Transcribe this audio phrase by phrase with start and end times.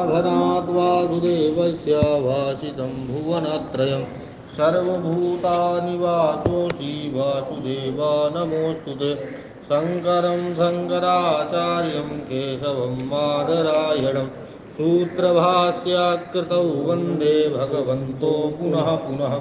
[0.00, 4.04] धनात् वासुदेवस्य भाषितं भुवनत्रयं।
[4.56, 7.96] सर्वभूतानि वासोऽसि वासुदेव
[8.36, 9.14] नमोऽस्तु ते।
[9.68, 14.28] शङ्करं शङ्कराचार्यं केशवं मादरायणं
[14.76, 19.40] सूत्रभाष्यकृतौ वंदे भगवन्तो पुनः पुनः।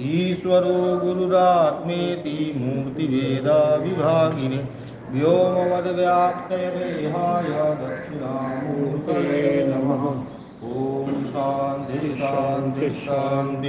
[0.00, 3.38] ईश्वरो गुरुरात्मेति मूर्तिभेदाविभागिने
[5.12, 10.24] व्योमवद्व्याप्तयदेहाय दक्षिणामूर्तये नमः।
[10.76, 13.68] ओम शांति शांति शांति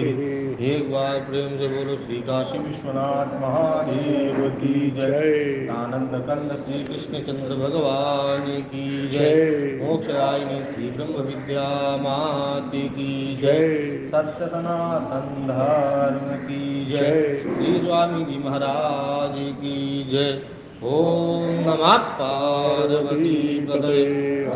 [0.66, 7.22] एक बार प्रेम से बोलो श्री काशी विश्वनाथ महादेव की जय। आनंद कंद श्री कृष्ण
[7.22, 16.86] चंद्र भगवान की जय। मोक्षदायिनी श्री ब्रह्म विद्या माति की जय। सत्य सनातन धर्म की
[16.86, 20.42] जय। श्री स्वामी जी महाराज की जय।
[20.82, 24.04] ओम नमः पार्वती पदे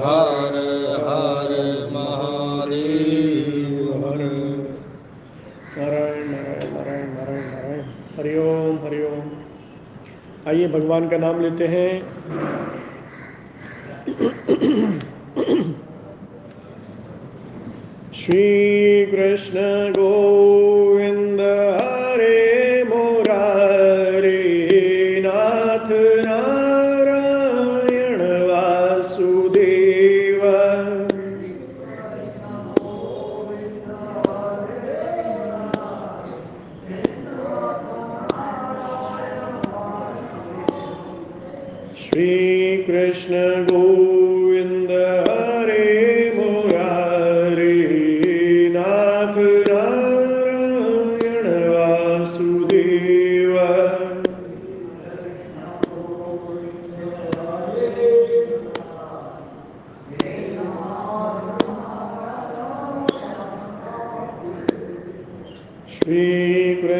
[0.01, 0.53] हर
[0.99, 1.49] हर
[1.93, 4.21] महादेव। हर
[5.77, 7.81] नारायण नारायण नारायण नारायण नारायण
[8.17, 9.25] हरिओम हरिओम
[10.47, 11.91] आइए भगवान का नाम लेते हैं।
[18.13, 18.47] श्री
[19.11, 22.02] कृष्ण गोविंद हरे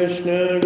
[0.04, 0.60] कृष्ण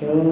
[0.00, 0.30] शान्तिः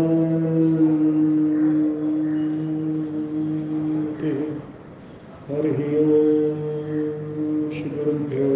[5.49, 8.49] हरिः ओम् श्रीगुरुभ्यो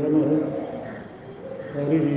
[0.00, 0.28] नमः।
[1.76, 2.10] हरिः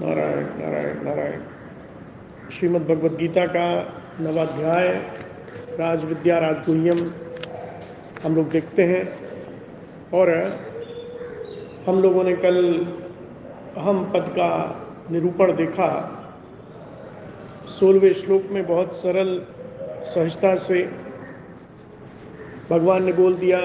[0.00, 1.40] नारायण नारायण नारायण।
[2.50, 3.66] श्रीमद् भगवद गीता का
[4.20, 4.88] नवाध्याय
[5.78, 6.98] राज विद्या राजगुह्यम
[8.22, 9.04] हम लोग देखते हैं।
[10.12, 10.30] और
[11.86, 12.56] हम लोगों ने कल
[13.76, 14.50] अहम पद का
[15.10, 15.88] निरूपण देखा।
[17.70, 19.40] सोलहवें श्लोक में बहुत सरल
[20.04, 20.82] सहजता से
[22.70, 23.58] भगवान ने बोल दिया,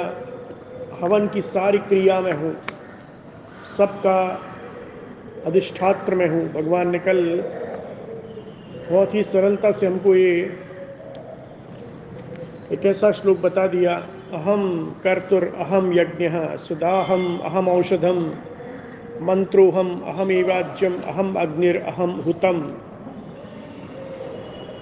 [1.01, 2.55] हवन की सारी क्रिया में हूँ,
[3.77, 4.19] सबका
[5.45, 7.21] अधिष्ठात्र में हूँ। भगवान ने कल
[8.91, 10.33] बहुत ही सरलता से हमको ये
[12.71, 13.93] एक ऐसा श्लोक बता दिया
[14.33, 14.61] अहम
[15.03, 18.19] कर्तुर अहम यज्ञ, सुदाहम अहम औषधम,
[19.21, 22.61] मंत्रोहम अहम एवाज्यम अहम अग्निर अहम हुतम।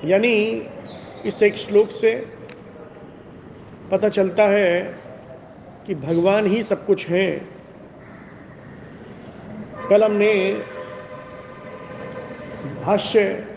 [0.05, 0.33] यानी
[1.25, 2.11] इस एक श्लोक से
[3.91, 4.81] पता चलता है
[5.87, 7.49] कि भगवान ही सब कुछ हैं।
[9.89, 10.53] कल हमने
[12.85, 13.47] भाष्य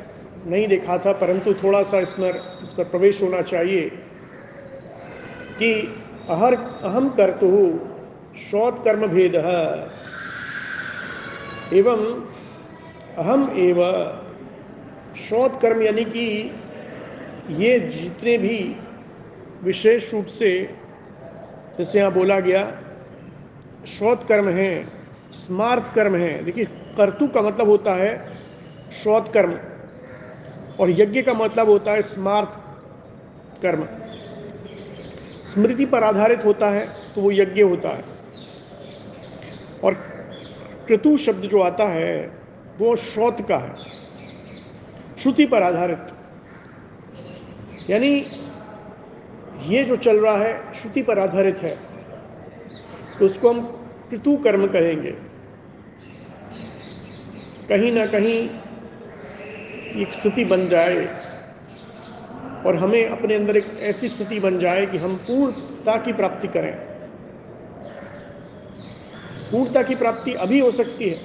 [0.47, 3.91] नहीं देखा था, परंतु थोड़ा सा इसमें, इस पर प्रवेश होना चाहिए।
[5.63, 5.73] कि
[6.31, 6.55] अहर
[6.85, 7.49] अहम कर्तु
[8.41, 9.35] शौत कर्म भेद
[11.73, 12.03] एवं
[13.19, 13.81] अहम एव
[15.19, 16.25] शौत कर्म यानी कि
[17.59, 18.59] ये जितने भी
[19.63, 20.51] विशेष रूप से,
[21.79, 22.63] जैसे यहाँ बोला गया,
[23.89, 24.75] शौत कर्म हैं
[25.33, 26.65] स्मार्थ कर्म है। देखिए,
[26.97, 28.13] कर्तु का मतलब होता है
[28.93, 29.53] श्रोत कर्म,
[30.81, 32.59] और यज्ञ का मतलब होता है स्मार्थ
[33.63, 33.87] कर्म।
[35.45, 38.05] स्मृति पर आधारित होता है तो वो यज्ञ होता है।
[39.85, 39.95] और
[40.87, 42.41] क्रतु शब्द जो आता है,
[42.79, 43.75] वो श्रोत का है।
[45.19, 45.99] श्रुति पर आधारित।
[47.91, 48.27] यानी
[49.67, 51.79] ये जो चल रहा है, श्रुति पर आधारित है।
[53.19, 55.11] तो उसको हम ऋतु कर्म कहेंगे।
[57.69, 58.51] कहीं ना कहीं
[60.01, 61.32] एक स्थिति बन जाए।
[62.67, 66.77] और हमें अपने अंदर एक ऐसी स्थिति बन जाए कि हम पूर्णता की प्राप्ति करें।
[69.51, 71.19] पूर्णता की प्राप्ति अभी हो सकती है।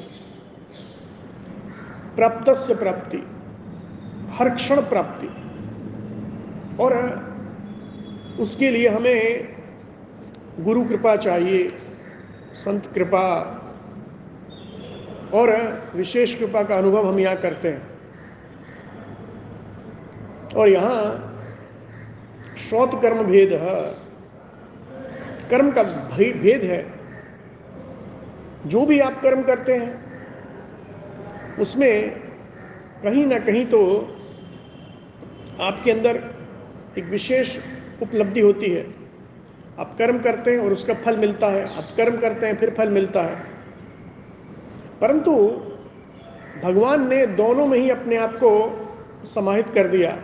[2.15, 3.17] प्राप्त से प्राप्ति,
[4.31, 5.27] हर क्षण प्राप्ति।
[6.83, 6.93] और
[8.39, 9.47] उसके लिए हमें
[10.59, 11.71] गुरु कृपा चाहिए,
[12.53, 13.53] संत कृपा,
[15.33, 15.51] और
[15.95, 17.96] विशेष कृपा का अनुभव हम यहाँ करते हैं।
[20.57, 21.23] और यहाँ
[22.57, 23.95] श्रोत कर्म भेद है।
[25.49, 25.83] कर्म का
[26.17, 26.93] भेद है।
[28.65, 30.07] जो भी आप कर्म करते हैं,
[31.59, 32.09] उसमें
[33.03, 33.97] कहीं ना कहीं तो
[35.61, 36.23] आपके अंदर
[36.97, 37.57] एक विशेष
[38.01, 38.93] उपलब्धि होती है।
[39.79, 42.89] आप कर्म करते हैं और उसका फल मिलता है। आप कर्म करते हैं, फिर फल
[42.89, 43.35] मिलता है।
[45.01, 45.61] परंतु
[46.63, 48.83] भगवान ने दोनों में ही अपने आप को
[49.25, 50.17] समाहित कर दिया।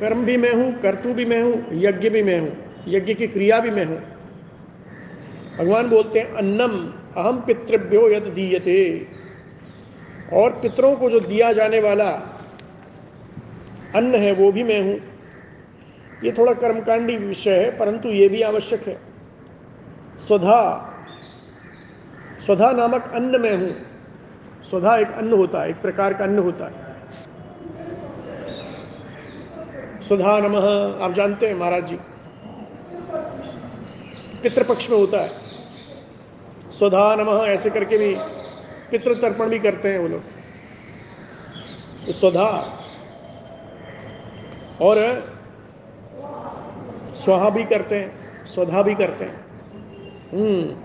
[0.00, 2.56] कर्म भी मैं हूँ, कर्तु भी मैं हूँ, यज्ञ भी मैं हूँ,
[2.88, 4.00] यज्ञ की क्रिया भी मैं हूँ।
[5.58, 9.06] भगवान बोलते हैं, अन्नम अहम पितृभ्यो यद दीयते।
[10.32, 12.10] और पितरों को जो दिया जाने वाला
[13.94, 15.00] अन्न है, वो भी मैं हूँ।
[16.24, 18.98] ये थोड़ा कर्मकांडी विषय है, परंतु ये भी आवश्यक है।
[20.20, 20.84] स्वधा
[22.46, 23.72] स्वधा नामक अन्न में हूँ।
[24.70, 26.87] स्वधा एक अन्न होता है, एक प्रकार का अन्न होता है।
[30.08, 31.96] सुधा नमः। आप जानते हैं महाराज जी।
[34.42, 35.28] पितृपक्ष में होता है।
[36.70, 38.16] स्वधा नमः ऐसे करके भी
[38.90, 40.22] पितृ तर्पण भी करते हैं वो लोग।
[42.06, 42.78] तो स्वधा
[44.80, 44.96] और
[47.14, 49.44] स्वाहा भी करते हैं स्वधा भी करते हैं।
[50.32, 50.76] हम्म।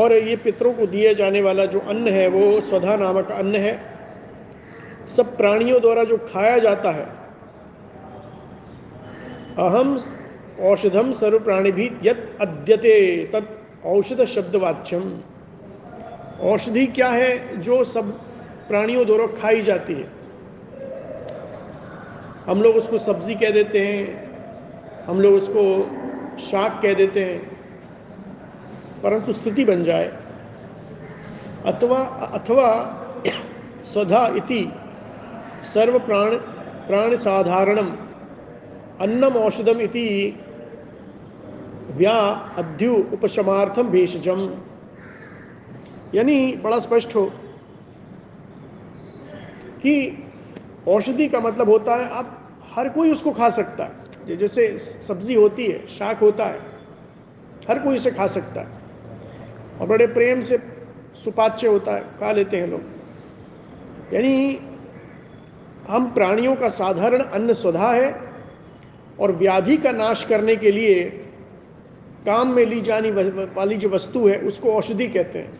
[0.00, 3.98] और ये पितरों को दिए जाने वाला जो अन्न है, वो स्वधा नामक अन्न है।
[5.08, 7.19] सब प्राणियों द्वारा जो खाया जाता है
[9.58, 9.98] अहम
[10.60, 15.20] औषधम सर्व प्राणी भी यद अद्यते तत् औषध शब्दवाच्यम।
[16.42, 18.10] औषधि क्या है जो सब
[18.68, 20.08] प्राणियों द्वारा खाई जाती है?
[22.46, 24.30] हम लोग उसको सब्ज़ी कह देते हैं,
[25.04, 25.64] हम लोग उसको
[26.38, 27.38] शाक कह देते हैं,
[29.02, 30.12] परंतु स्थिति बन जाए।
[31.66, 31.98] अथवा
[32.34, 32.68] अथवा
[33.84, 34.72] स्वधा इति
[35.64, 36.34] सर्व प्राण
[36.86, 37.88] प्राण साधारणम
[39.00, 40.08] अन्नम औषधम इति
[41.90, 42.18] व्या
[42.58, 44.40] अध्यु उपशमार्थम भेषजम।
[46.14, 47.24] यानी बड़ा स्पष्ट हो
[49.82, 50.24] कि
[50.88, 52.36] औषधि का मतलब होता है, आप
[52.74, 56.60] हर कोई उसको खा सकता है। जैसे सब्ज़ी होती है, शाक होता है,
[57.68, 60.58] हर कोई इसे खा सकता है। और बड़े प्रेम से
[61.14, 64.60] सुपाच्य होता है, खा लेते हैं लोग। यानी
[65.88, 68.29] हम प्राणियों का साधारण अन्न स्वधा है
[69.20, 71.04] और व्याधि का नाश करने के लिए
[72.26, 75.50] काम में ली जाने वाली जो वस्तु है, उसको औषधि कहते हैं।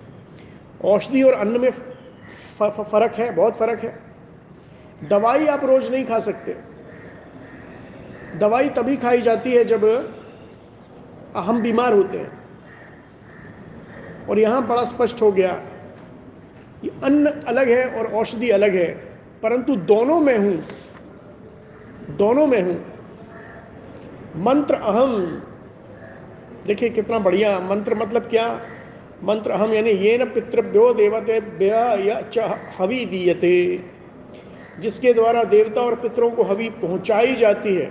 [0.84, 3.94] औषधि और अन्न में फ़र्क है, बहुत फ़र्क है।
[5.08, 6.56] दवाई आप रोज नहीं खा सकते।
[8.38, 9.84] दवाई तभी खाई जाती है जब
[11.38, 12.38] हम बीमार होते हैं।
[14.28, 15.52] और यहाँ बड़ा स्पष्ट हो गया
[16.82, 18.86] कि अन्न अलग है और औषधि अलग है,
[19.42, 20.56] परंतु दोनों में हूँ,
[22.16, 22.76] दोनों में हूँ।
[24.36, 25.42] मंत्र अहम।
[26.66, 28.60] देखिए कितना बढ़िया, मंत्र मतलब क्या?
[29.24, 31.32] मंत्र अहम यानी ये न पितृभ्यो देवते
[32.78, 33.84] हवि दीयते,
[34.80, 37.86] जिसके द्वारा देवता और पितरों को हवि पहुंचाई जाती है।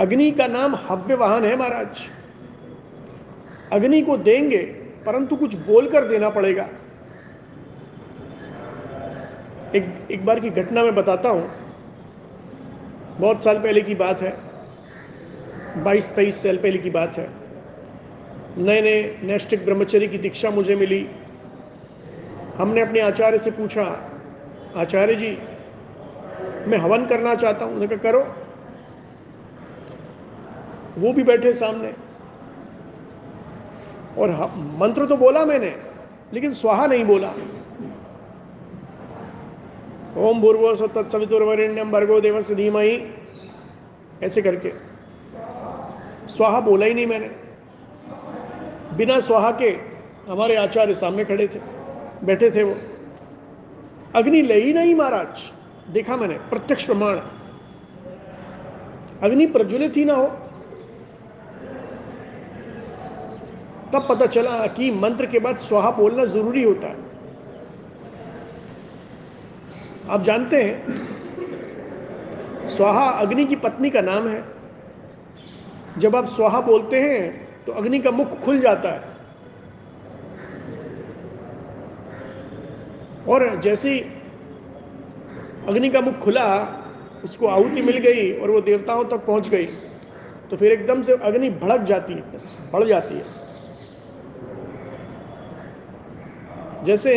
[0.00, 2.06] अग्नि का नाम हव्य वाहन है महाराज।
[3.72, 4.62] अग्नि को देंगे,
[5.06, 6.68] परंतु कुछ बोलकर देना पड़ेगा।
[9.74, 11.67] एक एक बार की घटना मैं बताता हूँ।
[13.18, 14.36] बहुत साल पहले की बात है।
[15.84, 17.30] बाईस, तेईस साल पहले की बात है।
[18.58, 21.08] नए नए नैष्टिक ब्रह्मचर्य की दीक्षा मुझे मिली।
[22.56, 24.10] हमने अपने आचार्य से पूछा,
[24.76, 25.38] आचार्य जी,
[26.66, 28.20] मैं हवन करना चाहता हूँ। कहा, करो।
[30.98, 31.92] वो भी बैठे सामने।
[34.18, 34.30] और
[34.78, 35.76] मंत्र तो बोला मैंने,
[36.32, 37.32] लेकिन स्वाहा नहीं बोला।
[40.18, 43.14] ओम भूर्वो तत्सवितुर्वरेण्यम भर्गो देवस्य धीमहि।
[44.22, 44.72] ऐसे करके।
[46.28, 47.30] स्वाहा बोला ही नहीं मैंने।
[48.96, 49.78] बिना स्वाहा के
[50.28, 51.58] हमारे आचार्य सामने खड़े थे,
[52.26, 52.74] बैठे थे वो।
[54.16, 55.52] अग्नि ले ही नहीं महाराज।
[55.92, 57.16] देखा मैंने, प्रत्यक्ष प्रमाण।
[59.22, 60.26] अग्नि प्रज्वलित ही ना हो।
[63.92, 67.07] तब पता चला कि मंत्र के बाद स्वाहा बोलना ज़रूरी होता है।
[70.08, 70.76] आप जानते हैं,
[72.68, 74.42] स्वाहा अग्नि की पत्नी का नाम है।
[75.98, 79.02] जब आप स्वाहा बोलते हैं तो अग्नि का मुख खुल जाता है।
[83.28, 83.98] और जैसी
[85.68, 86.46] अग्नि का मुख खुला,
[87.24, 89.66] उसको आहुति मिल गई और वो देवताओं तक पहुँच गई
[90.50, 93.24] तो फिर एकदम से अग्नि भड़क जाती है, एकदम से बढ़ जाती है।
[96.84, 97.14] जैसे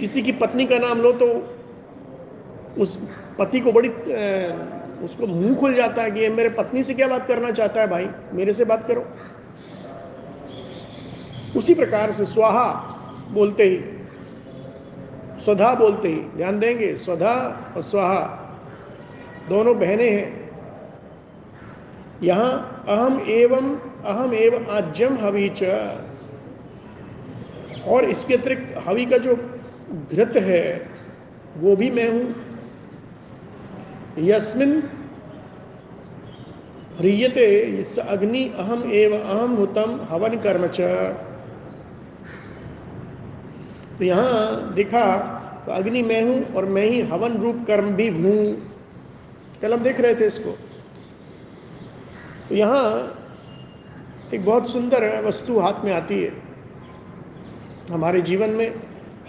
[0.00, 1.26] किसी की पत्नी का नाम लो तो
[2.78, 2.96] उस
[3.38, 3.88] पति को बड़ी
[5.04, 7.86] उसको मुँह खुल जाता है कि ये मेरे पत्नी से क्या बात करना चाहता है
[7.86, 8.08] भाई?
[8.32, 9.04] मेरे से बात करो।
[11.56, 12.66] उसी प्रकार से स्वाहा
[13.32, 13.76] बोलते ही,
[15.40, 17.34] स्वधा बोलते ही, ध्यान देंगे, स्वधा
[17.76, 18.20] और स्वाहा
[19.48, 20.50] दोनों बहनें हैं।
[22.22, 25.16] यहाँ अहम एवं अहम एवं आज्यम
[25.58, 25.62] च।
[27.88, 29.36] और इसके अतिरिक्त हवि का जो
[30.10, 30.90] घृत है,
[31.56, 32.34] वो भी मैं हूँ।
[34.18, 34.82] यस्मिन
[36.98, 37.46] ह्रियते
[37.78, 40.80] इस अग्नि अहम एव अहम हुतम हवन कर्म च।
[43.98, 45.04] तो यहाँ देखा
[45.66, 48.38] तो अग्नि मैं हूँ और मैं ही हवन रूप कर्म भी हूँ।
[49.62, 50.50] कल हम देख रहे थे इसको।
[52.48, 52.86] तो यहाँ
[54.34, 56.32] एक बहुत सुंदर वस्तु हाथ में आती है।
[57.90, 58.68] हमारे जीवन में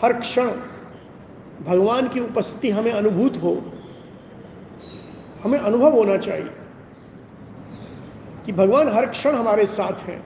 [0.01, 0.49] हर क्षण
[1.65, 3.61] भगवान की उपस्थिति हमें अनुभूत हो।
[5.45, 6.49] हमें अनुभव होना चाहिए
[8.45, 10.23] कि भगवान हर क्षण हमारे साथ हैं।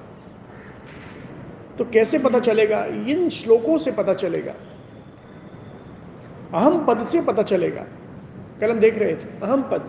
[1.78, 2.84] तो कैसे पता चलेगा?
[2.86, 4.54] इन श्लोकों से पता चलेगा।
[6.54, 7.86] अहम पद से पता चलेगा।
[8.62, 9.84] कल हम देख रहे थे, अहम पद।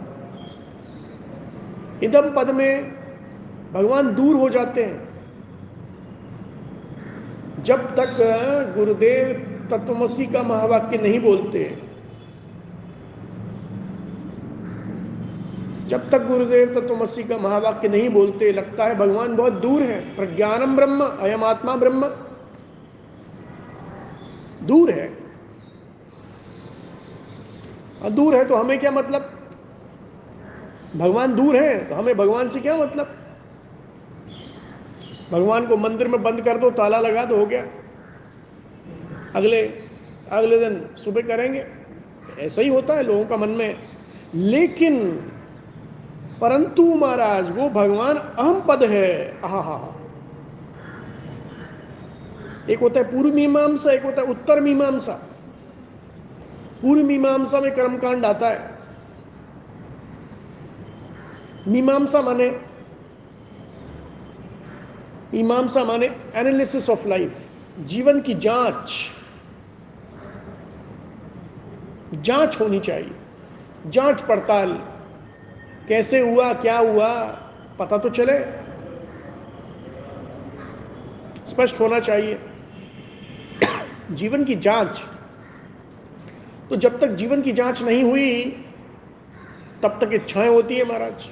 [2.03, 2.93] इदम पद में
[3.73, 5.09] भगवान दूर हो जाते हैं।
[7.63, 8.17] जब तक
[8.77, 11.90] गुरुदेव तत्वमसी का महावाक्य नहीं बोलते
[15.91, 20.77] जब तक गुरुदेव तत्वमसी का महावाक्य नहीं बोलते, लगता है भगवान बहुत दूर है। प्रज्ञानम
[20.77, 22.07] ब्रह्म, अयम आत्मा ब्रह्म।
[24.67, 25.19] दूर है।
[28.11, 29.51] दूर है तो हमें क्या मतलब?
[30.97, 33.17] भगवान दूर है तो हमें भगवान से क्या मतलब?
[35.33, 37.67] भगवान को मंदिर में बंद कर दो, ताला लगा दो, हो गया।
[39.35, 39.63] अगले
[40.31, 41.67] अगले दिन सुबह करेंगे।
[42.39, 43.79] ऐसा ही होता है लोगों का मन में।
[44.35, 45.23] लेकिन
[46.41, 49.95] परंतु महाराज, वो भगवान अहम पद है हा हा।
[52.71, 55.13] एक होता है पूर्व मीमांसा, एक होता है उत्तर मीमांसा।
[56.83, 58.71] पूर्व मीमांसा में कर्मकांड आता है।
[61.69, 62.51] मीमांसा माने
[65.35, 67.49] मीमांसा माने एनालिसिस ऑफ़ लाइफ
[67.81, 69.13] जीवन की जाँच।
[72.15, 73.13] जाँच होनी चाहिए।
[73.87, 74.90] जाँच पड़ताल।
[75.91, 77.23] कैसे हुआ, क्या हुआ,
[77.79, 78.39] पता तो चले।
[81.47, 82.39] स्पष्ट होना चाहिए।
[84.11, 85.03] जीवन की जाँच।
[86.71, 88.65] तो जब तक जीवन की जाँच नहीं हुई,
[89.83, 91.25] तब तक इच्छाएँ होती है महाराज।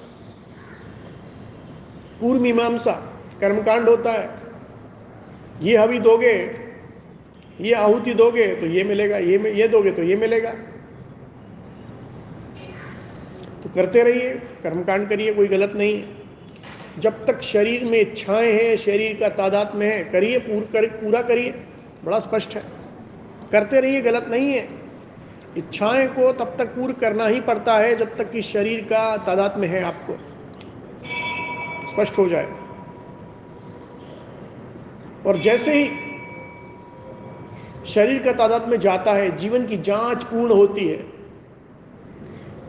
[2.21, 2.93] पूर्व मीमांसा,
[3.41, 4.31] कर्मकांड होता है।
[5.63, 6.55] ये हवि दोगे,
[7.61, 10.53] ये आहुति दोगे तो ये मिलेगा, ये ये दोगे तो ये मिलेगा
[13.63, 14.31] तो करते रहिए
[14.63, 16.17] कर्मकांड करिए कोई गलत नहीं। है
[16.99, 21.23] जब तक शरीर में इच्छाएँ हैं शरीर का तादाद में है करिए पूर कर, पूरा
[21.23, 21.51] करिए
[22.05, 22.63] बड़ा स्पष्ट है।
[23.53, 24.69] करते रहिए गलत नहीं है।
[25.57, 29.59] इच्छाएँ को तब तक पूर्ण करना ही पड़ता है जब तक कि शरीर का तादाद
[29.59, 30.17] में है आपको।
[31.89, 32.49] स्पष्ट हो जाए।
[35.27, 35.91] और जैसे ही
[37.87, 41.18] शरीर का तादाद में जाता है जीवन की जाँच पूर्ण होती है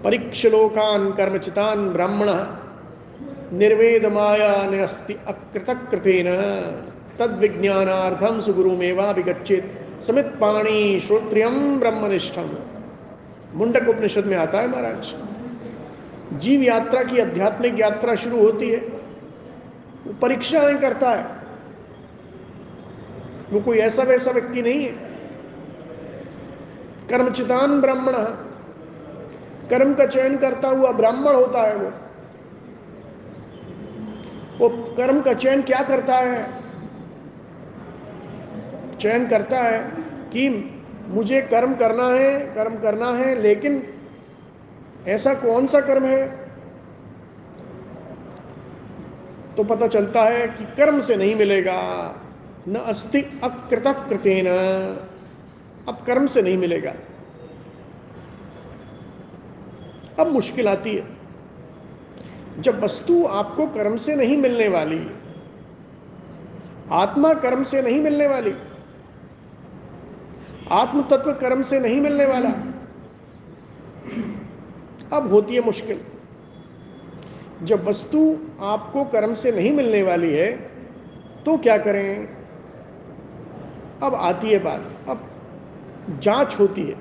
[0.04, 2.28] परीक्षलोकान कर्मचितान ब्राह्मण
[3.58, 6.26] निर्वेद माया निरस्ति अकृतकृतेन।
[7.20, 12.50] तद विज्ञानार्थम सुगुरुमेवा विगच्छित समित पाणी श्रोत्रियम ब्रह्मनिष्ठम।
[13.54, 15.16] मुंडक उपनिषद में आता है महाराज।
[16.40, 18.80] जीव यात्रा की आध्यात्मिक यात्रा शुरू होती है।
[20.08, 21.26] वो परीक्षाएँ करता है।
[23.52, 24.92] वो कोई ऐसा वैसा व्यक्ति नहीं है।
[27.10, 28.46] कर्मचितान ब्राह्मण।
[29.70, 31.92] कर्म का चयन करता हुआ ब्राह्मण होता है वो।
[34.60, 36.48] वो कर्म का चयन क्या करता है?
[38.98, 39.80] चयन करता है
[40.34, 40.72] कि
[41.08, 43.84] मुझे कर्म करना है, कर्म करना है, लेकिन
[45.08, 46.28] ऐसा कौन सा कर्म है?
[49.58, 51.80] तो पता चलता है कि कर्म से नहीं मिलेगा।
[52.68, 54.48] न अस्ति अकृत कृतेन
[55.88, 56.94] अब कर्म से नहीं मिलेगा।
[60.20, 61.08] अब मुश्किल आती है।
[62.60, 65.00] जब वस्तु आपको कर्म से नहीं मिलने वाली,
[66.92, 68.54] आत्मा कर्म से नहीं मिलने वाली
[70.72, 72.50] आत्म तत्व कर्म से नहीं मिलने वाला,
[75.14, 76.00] अब होती है मुश्किल।
[77.64, 78.20] जब वस्तु
[78.62, 80.52] आपको कर्म से नहीं मिलने वाली है
[81.46, 82.28] तो क्या करें?
[84.04, 85.30] अब आती है बात, अब
[86.20, 86.96] जाँच होती है।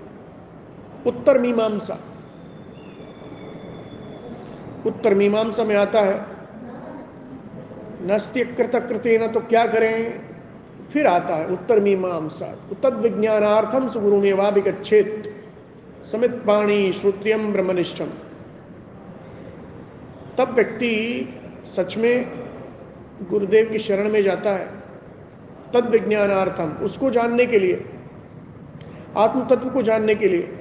[1.06, 1.98] उत्तर मीमांसा।
[4.86, 6.20] उत्तर मीमांसा में आता है
[8.02, 10.20] नस्त्य कृत कृतेन तो क्या करें?
[10.92, 12.46] फिर आता है उत्तर मीमांसा।
[12.82, 15.34] तद विज्ञानार्थम सुगुरु में वाभिगछेत
[16.04, 18.08] समित पाणी श्रोत्रियम ब्रह्मनिष्ठम।
[20.38, 20.94] तब व्यक्ति
[21.64, 22.28] सच में
[23.30, 24.66] गुरुदेव की शरण में जाता है।
[25.74, 27.84] तद विज्ञानार्थम उसको जानने के लिए
[29.16, 30.57] आत्म तत्व को जानने के लिए।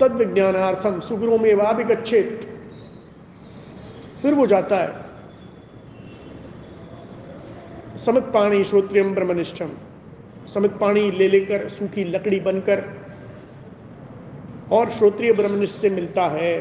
[0.00, 2.40] तद विज्ञानार्थम सुगुरु में वाभिगछेत
[4.22, 4.90] फिर वो जाता है।
[7.98, 9.70] समित पाणी श्रोत्रियम ब्रह्मनिष्ठम
[10.46, 12.82] समित पाणी ले लेकर सूखी लकड़ी बनकर
[14.72, 16.52] और श्रोत्रिय ब्रह्मनिष्ठ से मिलता है।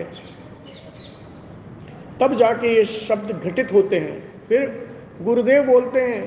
[2.22, 4.90] तब जाके ये शब्द घटित होते हैं। फिर
[5.22, 6.24] गुरुदेव बोलते हैं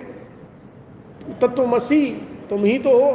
[1.40, 2.05] तत्वमसी
[2.51, 3.11] तुम ही तो हो।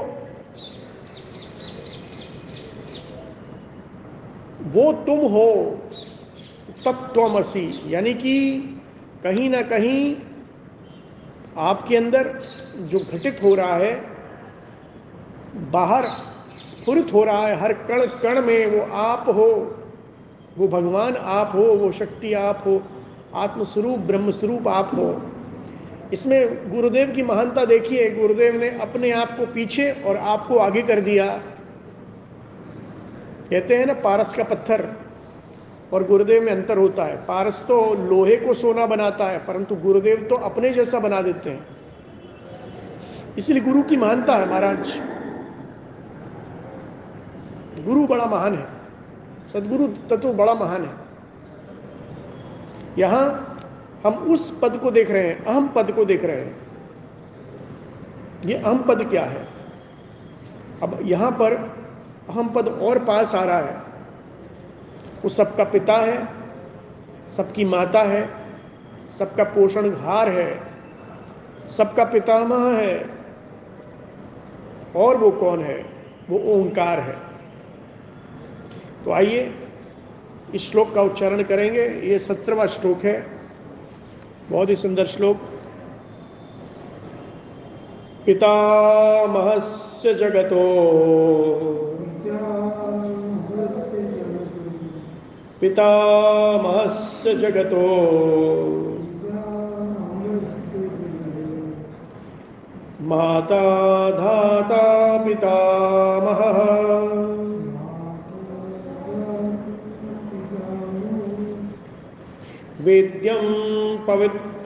[4.63, 5.79] वो तुम हो
[6.85, 8.57] तत्वमसी, यानी कि
[9.23, 10.15] कहीं ना कहीं
[11.57, 12.41] आपके अंदर
[12.79, 13.93] जो घटित हो रहा है,
[15.71, 16.07] बाहर
[16.63, 19.77] स्फुरित हो रहा है, हर कण कण में वो आप हो,
[20.57, 22.81] वो भगवान आप हो, वो शक्ति आप हो,
[23.35, 25.21] आत्मस्वरूप, ब्रह्मस्वरूप आप हो।
[26.13, 31.01] इसमें गुरुदेव की महानता देखिए, गुरुदेव ने अपने आप को पीछे और आपको आगे कर
[31.01, 31.41] दिया।
[33.53, 34.81] कहते हैं ना, पारस का पत्थर
[35.93, 37.75] और गुरुदेव में अंतर होता है। पारस तो
[38.09, 41.65] लोहे को सोना बनाता है, परंतु गुरुदेव तो अपने जैसा बना देते हैं।
[43.37, 44.93] इसलिए गुरु की महानता है महाराज।
[47.85, 48.65] गुरु बड़ा महान है।
[49.53, 50.91] सदगुरु तत्व बड़ा महान है।
[52.97, 53.57] यहाँ
[54.05, 56.55] हम उस पद को देख रहे हैं, अहम पद को देख रहे हैं।
[58.45, 59.47] ये अहम पद क्या है?
[60.83, 61.82] अब यहाँ पर
[62.29, 63.75] अहम पद और पास आ रहा है।
[65.23, 66.27] वो सबका पिता है,
[67.29, 68.29] सबकी माता है,
[69.19, 70.61] सबका पोषण घार है,
[71.69, 73.09] सबका पितामह है।
[74.95, 75.85] और वो कौन है?
[76.29, 77.17] वो ओंकार है।
[79.05, 79.55] तो आइए
[80.55, 83.27] इस श्लोक का उच्चारण करेंगे। ये सत्रहवा श्लोक है।
[84.49, 85.37] बहुत ही सुंदर श्लोक।
[88.25, 91.92] पितामहस्य जगतो।
[95.63, 97.87] पितामहस्य जगतो।
[103.01, 106.63] माता धाता पितामहः।
[112.85, 113.43] वेद्यं
[114.07, 114.63] पवित्रमोङ्कार।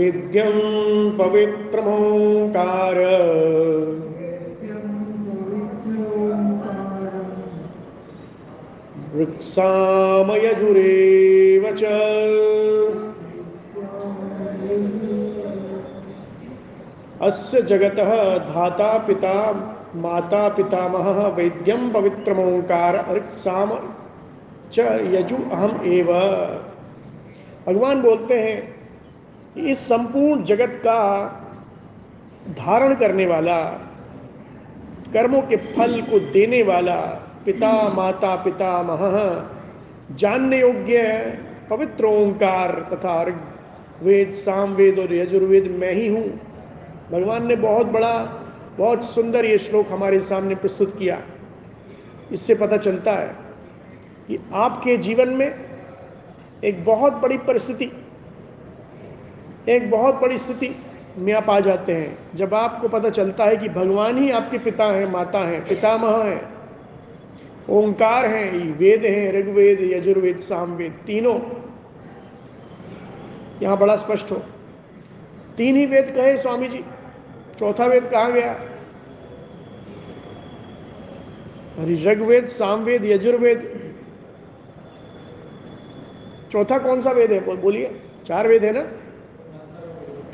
[0.00, 2.96] वेद्यं पवित्रमोङ्कार।
[9.14, 11.84] वृक्षामयजुरेव च।
[17.22, 23.70] अस्य जगतः धाता पिता, माता पितामह वैद्यम पवित्रमोंकार ऋक्साम
[24.72, 26.12] च यजु अहम एव।
[27.66, 28.79] भगवान बोलते हैं
[29.56, 30.98] इस संपूर्ण जगत का
[32.58, 33.58] धारण करने वाला,
[35.12, 36.96] कर्मों के फल को देने वाला
[37.44, 41.02] पिता, माता पिता मह जानने योग्य,
[41.70, 43.22] पवित्र ओंकार तथा
[44.02, 46.28] वेद सामवेद और यजुर्वेद मैं ही हूँ।
[47.10, 48.12] भगवान ने बहुत बड़ा,
[48.78, 51.20] बहुत सुंदर ये श्लोक हमारे सामने प्रस्तुत किया।
[52.32, 53.36] इससे पता चलता है
[54.28, 55.54] कि आपके जीवन में
[56.64, 57.90] एक बहुत बड़ी परिस्थिति
[59.68, 60.76] एक बहुत बड़ी स्थिति
[61.18, 64.84] में आप आ जाते हैं। जब आपको पता चलता है कि भगवान ही आपके पिता
[64.84, 66.48] हैं, माता हैं, पितामह हैं,
[67.70, 71.40] ओंकार हैं, वेद हैं, ऋग्वेद, यजुर्वेद, सामवेद, तीनों।
[73.62, 74.42] यहाँ बड़ा स्पष्ट हो।
[75.56, 76.84] तीन ही वेद कहे स्वामी जी।
[77.58, 78.52] चौथा वेद कहा गया?
[81.78, 83.92] अरे ऋग्वेद, सामवेद, यजुर्वेद।
[86.52, 87.56] चौथा कौन सा वेद है?
[87.56, 88.99] बोलिए। चार वेद है ना?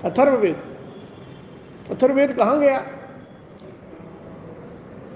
[0.07, 0.57] अथर्ववेद।
[1.91, 2.79] अथर्ववेद कहाँ गया?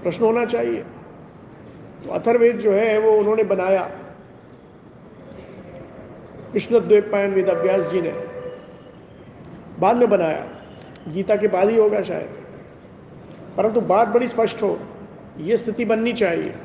[0.03, 0.81] प्रश्न होना चाहिए।
[2.05, 3.91] तो अथर्वेद जो है, वो उन्होंने बनाया।
[6.53, 8.11] कृष्णद्वैप पायन वेद अभ्यास जी ने।
[9.79, 10.47] बाद में बनाया।
[11.07, 12.29] गीता के बाद ही होगा शायद।
[13.57, 14.79] परंतु बात बड़ी स्पष्ट हो।
[15.37, 16.55] ये स्थिति बननी चाहिए।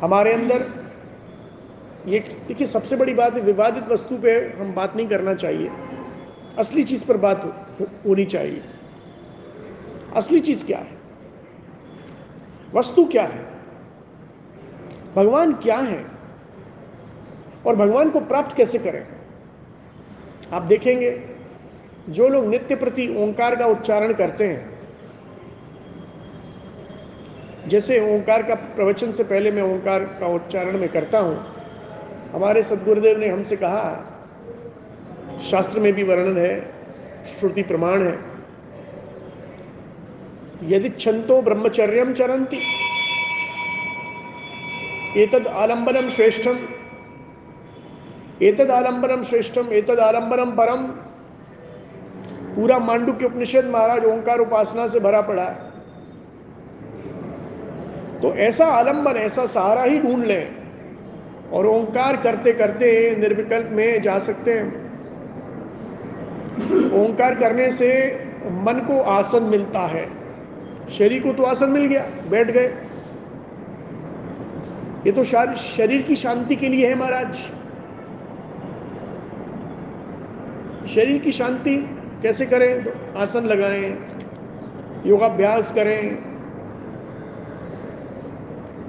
[0.00, 0.70] हमारे अंदर
[2.06, 5.70] ये, देखिए, सबसे बड़ी बात है, विवादित वस्तु पे हम बात नहीं करना चाहिए।
[6.58, 7.44] असली चीज़ पर बात
[8.06, 8.62] होनी चाहिए।
[10.16, 10.96] असली चीज़ क्या है?
[12.74, 13.44] वस्तु क्या है?
[15.16, 16.04] भगवान क्या है?
[17.66, 19.06] और भगवान को प्राप्त कैसे करें?
[20.52, 21.22] आप देखेंगे,
[22.08, 24.74] जो लोग नित्य प्रति ओंकार का उच्चारण करते हैं,
[27.68, 31.44] जैसे ओंकार का प्रवचन से पहले मैं ओंकार का उच्चारण में करता हूँ,
[32.32, 34.10] हमारे सदगुरुदेव ने हमसे कहा
[35.40, 36.60] शास्त्र में भी वर्णन है,
[37.24, 38.18] श्रुति प्रमाण है।
[40.62, 42.58] यदि छंतो ब्रह्मचर्य चरंती
[45.22, 46.58] एतद आलंबनम श्रेष्ठम,
[48.42, 50.86] एतद आलंबनम श्रेष्ठम, एतद आलंबनम परम।
[52.56, 55.72] पूरा मांडू के उपनिषद महाराज ओंकार उपासना से भरा पड़ा है।
[58.20, 60.56] तो ऐसा आलंबन ऐसा सहारा ही ढूंढ लें
[61.52, 64.83] और ओंकार करते करते निर्विकल्प में जा सकते हैं।
[66.94, 67.88] ओंकार करने से
[68.64, 70.06] मन को आसन मिलता है।
[70.88, 72.72] शरीर को तो आसन मिल गया, बैठ गए।
[75.06, 77.34] ये तो शरीर की शांति के लिए है महाराज।
[80.88, 81.76] शरीर की शांति
[82.22, 82.84] कैसे करें?
[82.84, 82.90] तो
[83.20, 83.90] आसन लगाएँ,
[85.06, 86.10] योगाभ्यास करें।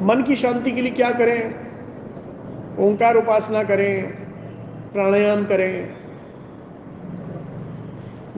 [0.02, 1.54] मन की शांति के लिए क्या करें?
[2.80, 4.12] ओंकार उपासना करें,
[4.94, 6.05] प्राणायाम करें।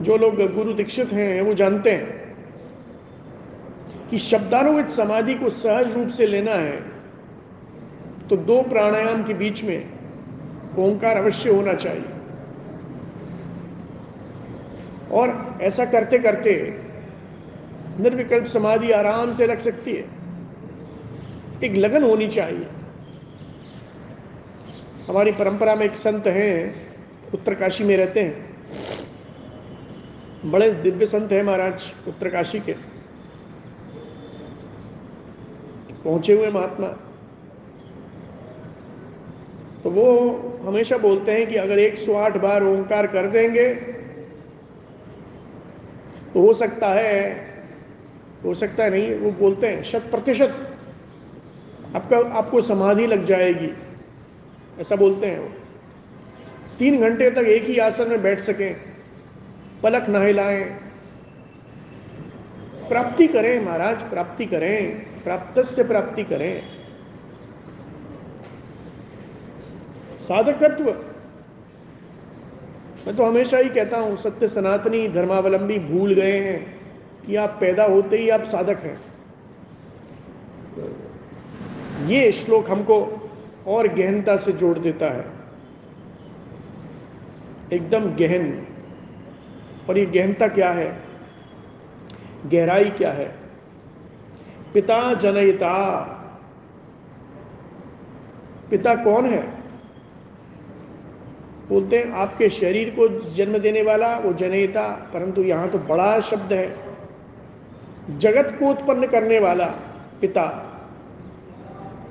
[0.00, 2.36] जो लोग गुरु दीक्षित हैं, वो जानते हैं
[4.10, 6.80] कि शब्दानुवित समाधि को सहज रूप से लेना है
[8.28, 9.88] तो दो प्राणायाम के बीच में
[10.78, 12.04] ओंकार अवश्य होना चाहिए।
[15.12, 16.52] और ऐसा करते करते
[18.00, 20.04] निर्विकल्प समाधि आराम से रख सकती है।
[21.64, 22.66] एक लगन होनी चाहिए।
[25.08, 26.74] हमारी परंपरा में एक संत हैं,
[27.34, 28.48] उत्तरकाशी में रहते हैं।
[30.44, 32.72] बड़े दिव्य संत हैं महाराज उत्तरकाशी के।
[36.04, 36.88] पहुँचे हुए महात्मा।
[39.84, 40.04] तो वो
[40.64, 43.74] हमेशा बोलते हैं कि अगर 108 बार ओंकार कर देंगे
[46.34, 47.46] तो हो सकता है,
[48.44, 50.76] हो सकता है नहीं, वो बोलते हैं, शत प्रतिशत
[51.96, 53.70] आपका, आपको समाधि लग जाएगी।
[54.80, 55.48] ऐसा बोलते हैं वो।
[56.78, 58.87] तीन घंटे तक एक ही आसन में बैठ सकें।
[59.82, 60.64] पलक न हिलाएँ
[62.88, 66.62] प्राप्ति करें, महाराज, प्राप्ति करें प्राप्त से प्राप्ति करें।
[70.18, 70.84] साधकत्व।
[73.06, 76.58] मैं तो हमेशा ही कहता हूँ, सत्य सनातनी धर्मावलंबी भूल गए हैं
[77.26, 78.98] कि आप पैदा होते ही आप साधक हैं।
[82.08, 82.98] ये श्लोक हमको
[83.66, 85.24] और गहनता से जोड़ देता है।
[87.72, 88.66] एकदम गहन।
[89.88, 91.02] और ये गहनता क्या है?
[92.46, 93.34] गहराई क्या है?
[94.74, 95.98] पिता जनयिता।
[98.70, 99.58] पिता कौन है?
[101.68, 106.52] बोलते हैं, आपके शरीर को जन्म देने वाला वो जनयिता, परंतु यहाँ तो बड़ा शब्द
[106.52, 106.76] है।
[108.18, 109.66] जगत को उत्पन्न करने वाला
[110.20, 110.64] पिता।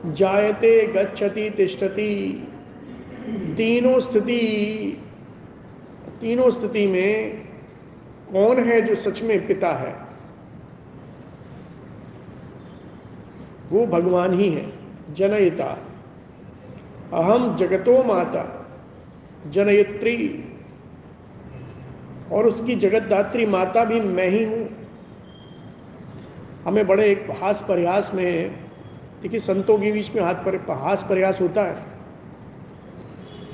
[0.05, 2.47] जायते, गच्छति, तिष्ठति।
[3.57, 5.03] तीनों स्थिति
[6.21, 7.46] तीनों स्थिति में
[8.33, 9.95] कौन है जो सच में पिता है?
[13.69, 14.71] वो भगवान ही है,
[15.13, 15.77] जनयिता।
[17.13, 18.67] अहम जगतो माता,
[19.47, 20.45] जनयत्री।
[22.31, 24.69] और उसकी जगतदात्री माता भी मैं ही हूँ।
[26.63, 28.51] हमें बड़े एक हास प्रयास में,
[29.21, 31.83] देखिए संतों के बीच में हाथ पर हास प्रयास होता है।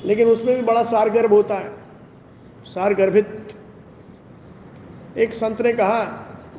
[0.05, 1.73] लेकिन उसमें भी बड़ा सारगर्भ होता है।
[2.65, 3.55] सारगर्भित
[5.17, 6.04] एक संत ने कहा,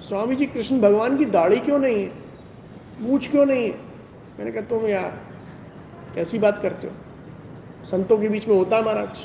[0.01, 2.13] स्वामी जी, कृष्ण भगवान की दाढ़ी क्यों नहीं है?
[3.01, 3.79] मूछ क्यों नहीं है?
[4.39, 5.19] मैंने कहा, तुम यार,
[6.15, 6.93] कैसी बात करते हो?
[7.87, 9.25] संतों के बीच में होता है महाराज।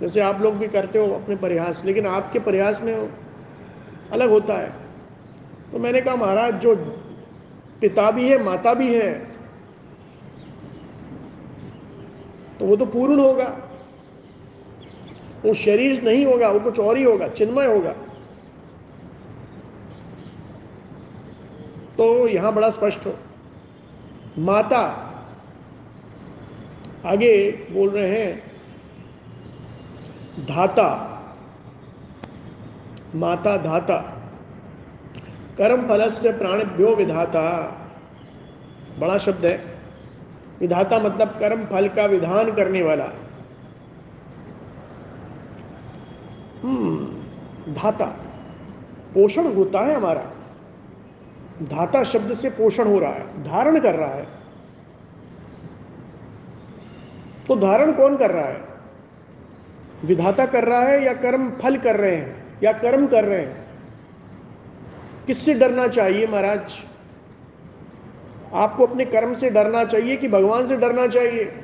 [0.00, 3.10] जैसे आप लोग भी करते हो अपने प्रयास, लेकिन आपके प्रयास में
[4.12, 4.72] अलग होता है।
[5.72, 6.74] तो मैंने कहा, महाराज, जो
[7.80, 9.12] पिता भी है, माता भी है
[12.58, 13.44] तो वो तो पूर्ण होगा।
[15.44, 17.94] वो शरीर नहीं होगा, वो कुछ और ही होगा, चिन्मय होगा।
[22.00, 23.12] तो यहाँ बड़ा स्पष्ट हो।
[24.38, 24.78] माता,
[27.06, 27.32] आगे
[27.70, 28.42] बोल रहे हैं,
[30.46, 30.86] धाता,
[33.14, 33.98] माता धाता,
[35.58, 37.44] कर्म फल से प्राणभ्यो विधाता।
[38.98, 39.78] बड़ा शब्द है।
[40.60, 43.12] विधाता मतलब कर्म फल का विधान करने वाला।
[46.62, 48.06] हम्म धाता,
[49.14, 50.30] पोषण होता है हमारा।
[51.62, 54.28] धाता शब्द से पोषण हो रहा है, धारण कर रहा है।
[57.48, 58.60] तो धारण कौन कर रहा है?
[60.04, 63.66] विधाता कर रहा है या कर्म फल कर रहे हैं, या कर्म कर रहे हैं?
[65.26, 66.78] किससे डरना चाहिए महाराज?
[68.54, 71.59] आपको अपने कर्म से डरना चाहिए कि भगवान से डरना चाहिए?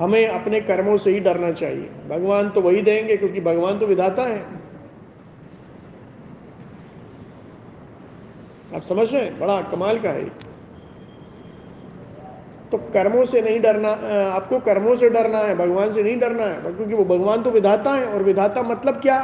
[0.00, 4.22] हमें अपने कर्मों से ही डरना चाहिए। भगवान तो वही देंगे क्योंकि भगवान तो विधाता
[4.22, 4.38] है।
[8.74, 9.38] आप समझ रहे हैं?
[9.40, 10.24] बड़ा कमाल का है।
[12.70, 13.90] तो कर्मों से नहीं डरना
[14.26, 17.92] आपको कर्मों से डरना है, भगवान से नहीं डरना है क्योंकि वो भगवान तो विधाता
[17.92, 19.18] है, और विधाता मतलब क्या?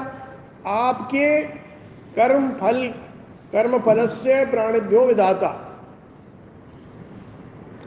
[0.66, 1.42] आपके
[2.16, 2.86] कर्म फल
[3.52, 5.48] कर्म फल से प्राणिभ्यो विधाता।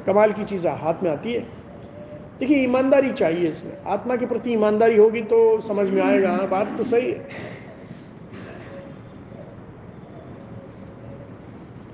[0.05, 1.58] कमाल की चीज़ हाथ में आती है।
[2.39, 6.77] देखिए, ईमानदारी चाहिए इसमें। आत्मा के प्रति ईमानदारी होगी तो समझ में आएगा। हाँ बात
[6.77, 7.19] तो सही है।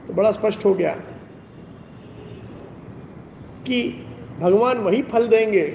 [0.07, 0.93] तो बड़ा स्पष्ट हो गया
[3.65, 3.81] कि
[4.39, 5.65] भगवान वही फल देंगे।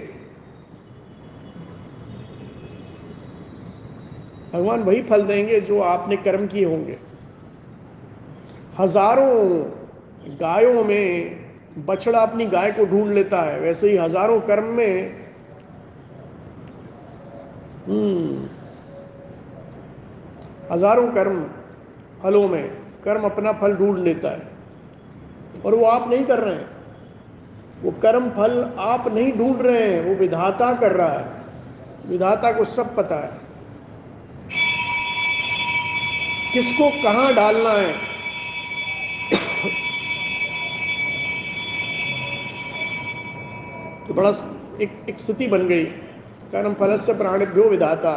[4.52, 6.98] भगवान वही फल देंगे जो आपने कर्म किए होंगे।
[8.78, 9.34] हज़ारों
[10.40, 11.39] गायों में
[11.78, 15.20] बछड़ा अपनी गाय को ढूंढ लेता है। वैसे ही हज़ारों कर्म में
[17.88, 18.48] हम्म
[20.72, 21.44] हज़ारों कर्म
[22.22, 22.70] फलों में,
[23.04, 26.68] कर्म अपना फल ढूंढ लेता है। और वो आप नहीं कर रहे हैं।
[27.82, 31.24] वो कर्म फल आप नहीं ढूंढ रहे हैं, वो विधाता कर रहा है।
[32.06, 33.38] विधाता को सब पता है।
[36.52, 38.09] किसको कहाँ डालना है?
[44.10, 44.30] तो बड़ा
[44.82, 45.84] एक एक स्थिति बन गई।
[46.52, 48.12] कर्म फल से प्राणिभ्यो विधाता।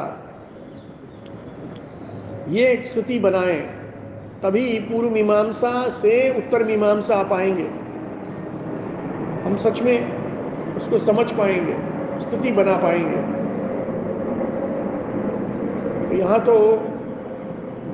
[2.50, 3.58] ये एक स्थिति बनाए,
[4.44, 7.66] तभी पूर्व मीमांसा से उत्तर मीमांसा आ पाएँगे।
[9.44, 11.76] हम सच में उसको समझ पाएँगे,
[12.20, 13.22] स्थिति बना पाएँगे।
[16.08, 16.56] तो यहाँ तो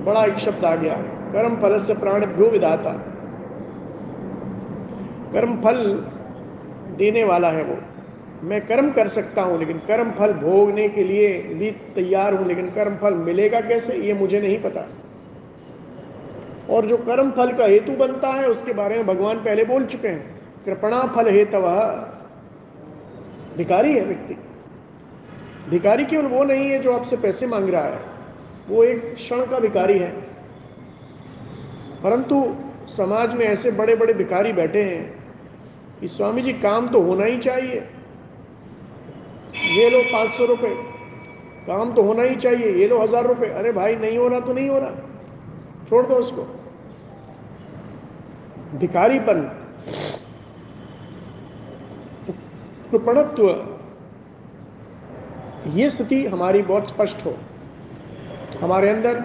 [0.05, 0.95] बड़ा एक शब्द आ गया,
[1.33, 2.93] कर्म फल से प्राणभ्यो विधाता।
[5.33, 5.83] कर्म फल
[6.99, 7.77] देने वाला है वो।
[8.43, 12.67] मैं कर्म कर सकता हूँ, लेकिन कर्म फल भोगने के लिए भी तैयार हूँ, लेकिन
[12.67, 14.87] कर्म फल मिलेगा कैसे, ये मुझे नहीं पता।
[16.69, 20.07] और जो कर्म फल का हेतु बनता है, उसके बारे में भगवान पहले बोल चुके
[20.07, 21.67] हैं। कृपणा फल हेतव।
[23.57, 24.37] भिकारी है व्यक्ति।
[25.69, 27.99] भिकारी केवल वो नहीं है जो आपसे पैसे मांग रहा है।
[28.69, 30.09] वो एक क्षण का भिकारी है।
[32.03, 32.55] परंतु
[32.87, 35.18] समाज में ऐसे बड़े बड़े भिकारी बैठे हैं
[36.01, 37.79] कि स्वामी जी काम तो होना ही चाहिए।
[39.71, 40.73] ये लो पाँच सौ रुपये
[41.65, 44.53] काम तो होना ही चाहिए। ये लो हज़ार रुपये अरे भाई, नहीं हो रहा तो
[44.53, 44.91] नहीं हो रहा।
[45.89, 46.41] छोड़ दो उसको।
[48.79, 49.41] भिकारीपन
[52.91, 53.49] कृपणत्व।
[55.69, 57.33] ये स्थिति हमारी बहुत स्पष्ट हो।
[58.61, 59.23] हमारे अंदर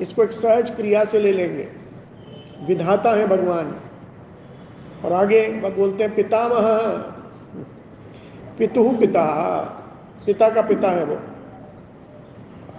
[0.00, 1.68] इसको एक सहज क्रिया से ले लेंगे।
[2.66, 3.74] विधाता है भगवान।
[5.04, 6.68] और आगे बोलते हैं पितामह।
[8.58, 9.24] पितु पिता।
[10.26, 11.16] पिता का पिता है वो।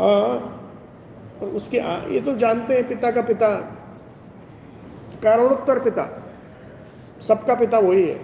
[0.01, 3.49] और उसके आ, ये तो जानते हैं पिता का पिता।
[5.23, 6.23] कारणोत्तर पिता।
[7.21, 8.19] सबका पिता वही है।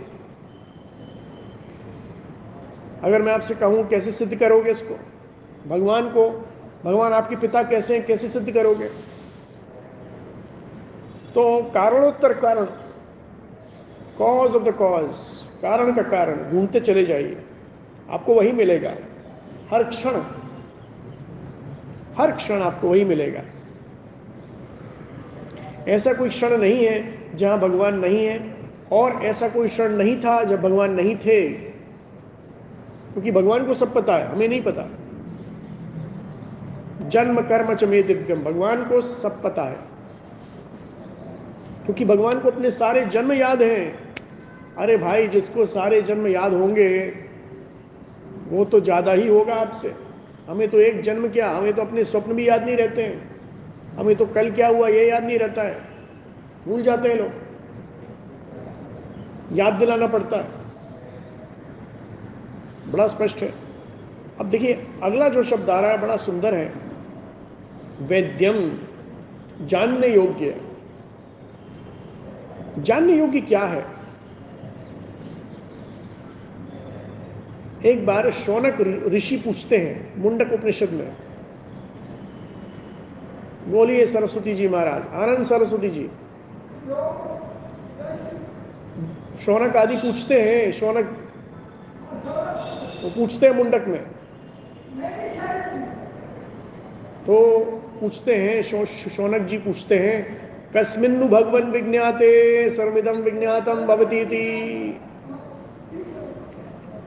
[3.04, 4.96] अगर मैं आपसे कहूँ कैसे सिद्ध करोगे इसको?
[5.70, 6.30] भगवान को?
[6.86, 8.06] भगवान आपके पिता कैसे हैं?
[8.06, 8.88] कैसे सिद्ध करोगे?
[11.36, 12.68] तो कारणोत्तर कारण।
[14.18, 15.14] कॉज ऑफ़ द कॉज
[15.62, 17.38] कारण का कारण, ढूंढते चले जाइए।
[18.10, 18.94] आपको वही मिलेगा।
[19.72, 20.22] हर क्षण
[22.18, 23.42] हर क्षण आपको वही मिलेगा।
[25.88, 28.58] ऐसा कोई क्षण नहीं है जहाँ भगवान नहीं है,
[28.92, 31.50] और ऐसा कोई क्षण नहीं था जब भगवान नहीं थे।
[33.14, 34.90] क्योंकि भगवान को सब पता है, हमें नहीं पता।
[37.08, 39.93] जन्म, कर्म चमे दिव्यम, भगवान को सब पता है।
[41.86, 44.00] क्योंकि भगवान को अपने सारे जन्म याद हैं।
[44.78, 47.14] अरे भाई, जिसको सारे जन्म याद होंगे,
[48.50, 49.94] वो तो ज़्यादा ही होगा आपसे।
[50.48, 51.50] हमें तो एक जन्म क्या?
[51.50, 53.30] हमें तो अपने स्वप्न भी याद नहीं रहते हैं।
[53.98, 55.78] हमें तो कल क्या हुआ, ये याद नहीं रहता है।
[56.68, 57.32] भूल जाते हैं लोग।
[59.58, 60.48] याद दिलाना पड़ता है।
[62.92, 63.54] बड़ा स्पष्ट है।
[64.40, 66.74] अब देखिए, अगला जो शब्द आ रहा है, बड़ा सुंदर है।
[68.02, 68.72] वैद्यम,
[69.62, 70.56] जानने योग्य।
[72.80, 73.86] जानने योग्य क्या है?
[77.86, 81.16] एक बार शौनक ऋषि पूछते हैं, मुंडक उपनिषद में।
[83.68, 86.10] बोलिए सरस्वती जी महाराज, आनंद सरस्वती जी।
[89.46, 91.18] शौनक आदि पूछते हैं, शौनक
[93.04, 94.04] वो पूछते हैं मुंडक में।
[97.26, 97.62] तो
[98.02, 100.43] पूछते हैं शौनक जी पूछते हैं
[100.76, 104.48] कस्मिन्नु भगवन विज्ञाते सर्विदम विज्ञातम भवती थी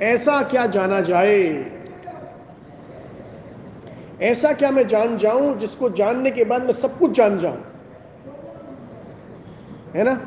[0.02, 1.66] ऐसा क्या जाना जाए?
[4.22, 7.58] ऐसा क्या मैं जान जाऊँ, जिसको जानने के बाद मैं सब कुछ जान जाऊँ?
[9.94, 10.20] है ना?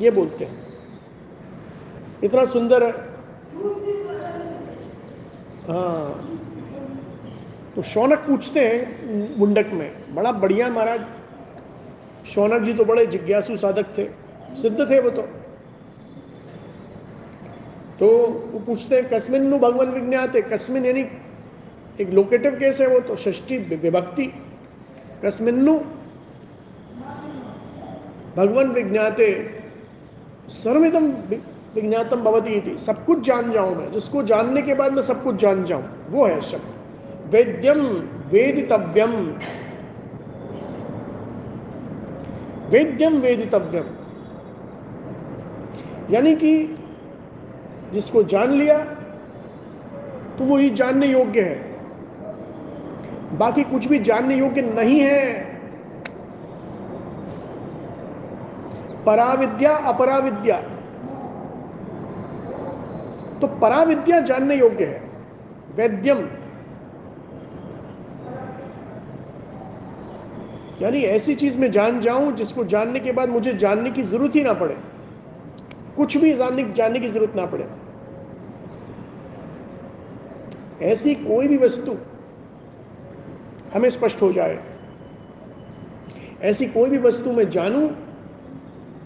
[0.00, 0.58] ये बोलते हैं।
[2.24, 2.92] इतना सुंदर है।
[7.74, 11.00] तो शौनक पूछते हैं मुंडक में, बड़ा बढ़िया महाराज
[12.26, 14.08] शौनक जी तो बड़े जिज्ञासु साधक थे,
[14.56, 15.22] सिद्ध थे वो तो।
[18.00, 18.06] तो
[18.52, 20.42] वो पूछते हैं, कस्मिन नु भगवान विज्ञाते?
[20.42, 21.04] कस्मिन यानी
[22.00, 24.26] एक लोकेटिव केस है वो तो षष्टी विभक्ति।
[25.24, 25.74] कस्मिन्नु
[28.36, 29.26] भगवान विज्ञाते
[30.52, 31.06] सर्विदम
[31.74, 35.36] विज्ञातम भवती थी सब कुछ जान जाऊँ मैं, जिसको जानने के बाद मैं सब कुछ
[35.36, 37.80] जान जाऊँ, वो है शब्द। वेद्यम
[38.32, 39.12] वेदितव्यम
[42.70, 43.84] वेद्यम वेदितव्यम।
[46.10, 46.74] यानी कि
[47.92, 48.78] जिसको जान लिया
[50.38, 51.56] तो वो ही जानने योग्य है।
[53.38, 55.50] बाकी कुछ भी जानने योग्य नहीं है।
[59.06, 60.56] पराविद्या, अपराविद्या।
[63.40, 65.02] तो पराविद्या जानने योग्य है।
[65.76, 66.28] वैद्यम।
[70.82, 74.42] यानी ऐसी चीज़ में जान जाऊँ जिसको जानने के बाद मुझे जानने की ज़रूरत ही
[74.42, 74.76] ना पड़े।
[75.96, 77.66] कुछ भी जानने जानने की ज़रूरत ना पड़े।
[80.86, 81.96] ऐसी कोई भी वस्तु
[83.74, 84.58] हमें स्पष्ट हो जाए।
[86.42, 87.88] ऐसी कोई भी वस्तु मैं जानूं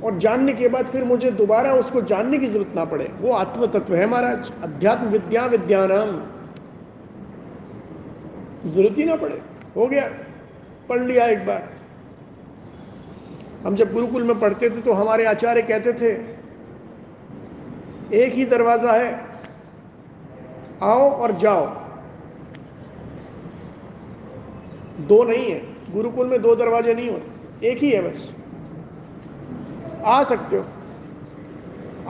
[0.05, 3.67] और जानने के बाद फिर मुझे दोबारा उसको जानने की ज़रूरत ना पड़े। वो आत्म
[3.67, 6.11] तत्व है महाराज। अध्यात्म विद्या विद्यानाम।
[8.71, 9.41] ज़रूरत ही ना पड़े।
[9.77, 10.09] हो गया।
[10.89, 11.69] पढ़ लिया एक बार।
[13.65, 16.13] हम जब गुरुकुल में पढ़ते थे तो हमारे आचार्य कहते थे
[18.17, 19.13] एक ही दरवाज़ा है
[20.83, 21.67] आओ और जाओ।
[25.01, 25.61] दो नहीं है
[25.93, 28.33] गुरुकुल में दो दरवाजे नहीं होते एक ही है बस।
[30.05, 30.65] आ सकते हो।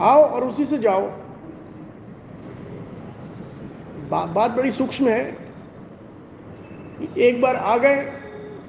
[0.01, 1.01] आओ और उसी से जाओ।
[4.09, 5.37] बा, बात बड़ी सूक्ष्म है।
[7.19, 7.95] एक बार आ गए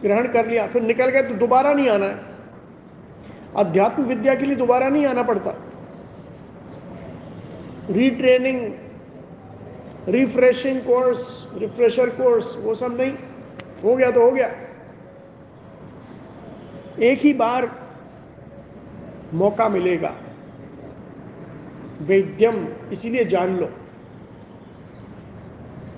[0.02, 2.24] ग्रहण कर लिया, फिर निकल गए तो दोबारा नहीं आना है।
[3.56, 5.50] अध्यात्म विद्या के लिए दोबारा नहीं आना पड़ता।
[7.90, 8.72] Retraining
[10.08, 13.12] refreshing course refresher course वो सब नहीं।
[13.84, 14.46] हो गया तो हो गया।
[17.02, 17.70] एक ही बार
[19.34, 20.14] मौका मिलेगा।
[22.00, 23.68] वैद्यम, इसीलिए जान लो।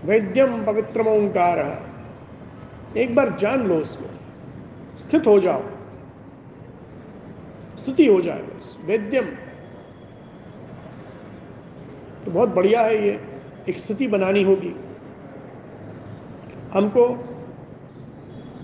[0.05, 1.88] वैद्यम पवित्र ओंकार।
[2.97, 4.07] एक बार जान लो उसको।
[4.99, 5.63] स्थित हो जाओ।
[7.79, 9.25] स्थिति हो जाए बस। वैद्यम।
[12.25, 13.21] तो बहुत बढ़िया है ये।
[13.69, 14.75] एक स्थिति बनानी होगी।
[16.73, 17.05] हमको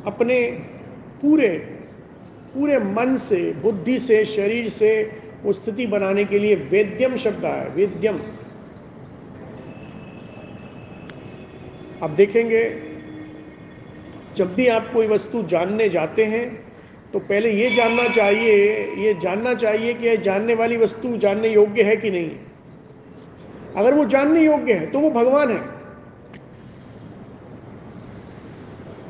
[0.06, 0.50] अपने
[1.22, 1.70] पूरे
[2.54, 7.68] पूरे मन से, बुद्धि से, शरीर से वो स्थिति बनाने के लिए वेद्यम शब्द आया।
[7.74, 8.18] वेद्यम।
[12.02, 12.93] आप देखेंगे
[14.37, 16.45] जब भी आप कोई वस्तु जानने जाते हैं
[17.12, 18.55] तो पहले ये जानना चाहिए,
[18.97, 22.30] ये जानना चाहिए कि यह जानने वाली वस्तु जानने योग्य है कि नहीं।
[23.76, 25.61] अगर वो जानने योग्य है तो वो भगवान है।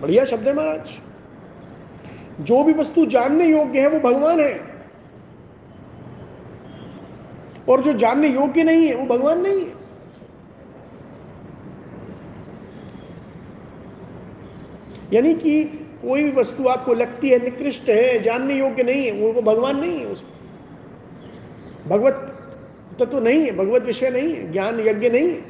[0.00, 1.00] बढ़िया शब्द है महाराज।
[2.40, 4.60] जो भी वस्तु जानने योग्य है, वो भगवान है।
[7.68, 9.73] और जो जानने योग्य नहीं है, वो भगवान नहीं है।
[15.12, 15.64] यानी कि
[16.02, 19.98] कोई भी वस्तु आपको लगती है, निकृष्ट है, जानने योग्य नहीं है, वो भगवान नहीं
[19.98, 20.34] है उसमें।
[21.88, 22.30] भगवत
[22.92, 25.40] तत्व तो नहीं है, भगवत विषय नहीं है, ज्ञान यज्ञ नहीं है।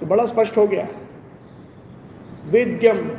[0.00, 0.88] तो बड़ा स्पष्ट हो गया।
[2.44, 3.10] वेद्यम।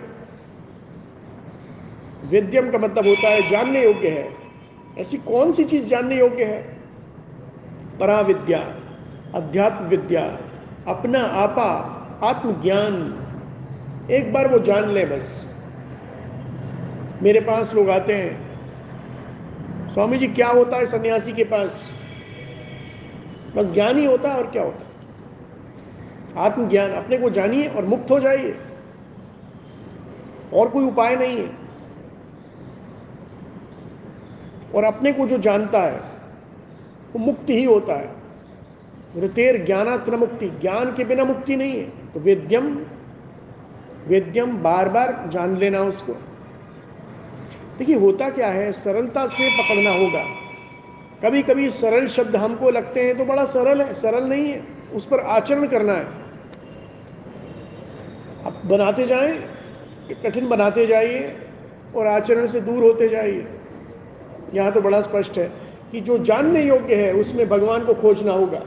[2.25, 4.33] वेद्यम का मतलब होता है जानने योग्य है।
[4.97, 6.77] ऐसी कौन सी चीज़ जानने योग्य है?
[7.99, 8.79] पराविद्या,
[9.35, 10.39] अध्यात्म विद्या,
[10.87, 13.25] अपना आपा आत्मज्ञान।
[14.11, 15.55] एक बार वो जान ले बस।
[17.23, 18.49] मेरे पास लोग आते हैं।
[19.89, 21.91] स्वामी जी, क्या होता है सन्यासी के पास?
[23.55, 24.89] बस ज्ञान ही होता है और क्या होता है?
[26.37, 28.57] आत्मज्ञान। अपने को जानिए और मुक्त हो जाइए।
[30.53, 31.49] और कोई उपाय नहीं है।
[34.75, 35.97] और अपने को जो जानता है,
[37.13, 38.15] वो मुक्ति ही होता है।
[39.17, 42.67] ऋतेर ज्ञानात्र मुक्ति। ज्ञान के बिना मुक्ति नहीं है। तो वेद्यम
[44.07, 46.13] वेद्यम बार बार जान लेना उसको।
[47.77, 48.71] देखिए, होता क्या है?
[48.71, 50.23] सरलता से पकड़ना होगा।
[51.23, 55.05] कभी कभी सरल शब्द हमको लगते हैं तो बड़ा सरल है, सरल नहीं है, उस
[55.05, 56.07] पर आचरण करना है।
[58.45, 59.37] आप बनाते जाएँ,
[60.23, 61.35] कठिन बनाते जाइए
[61.95, 63.47] और आचरण से दूर होते जाइए।
[64.53, 65.51] यहाँ तो बड़ा स्पष्ट है
[65.91, 68.61] कि जो जानने योग्य है, उसमें भगवान को खोजना होगा।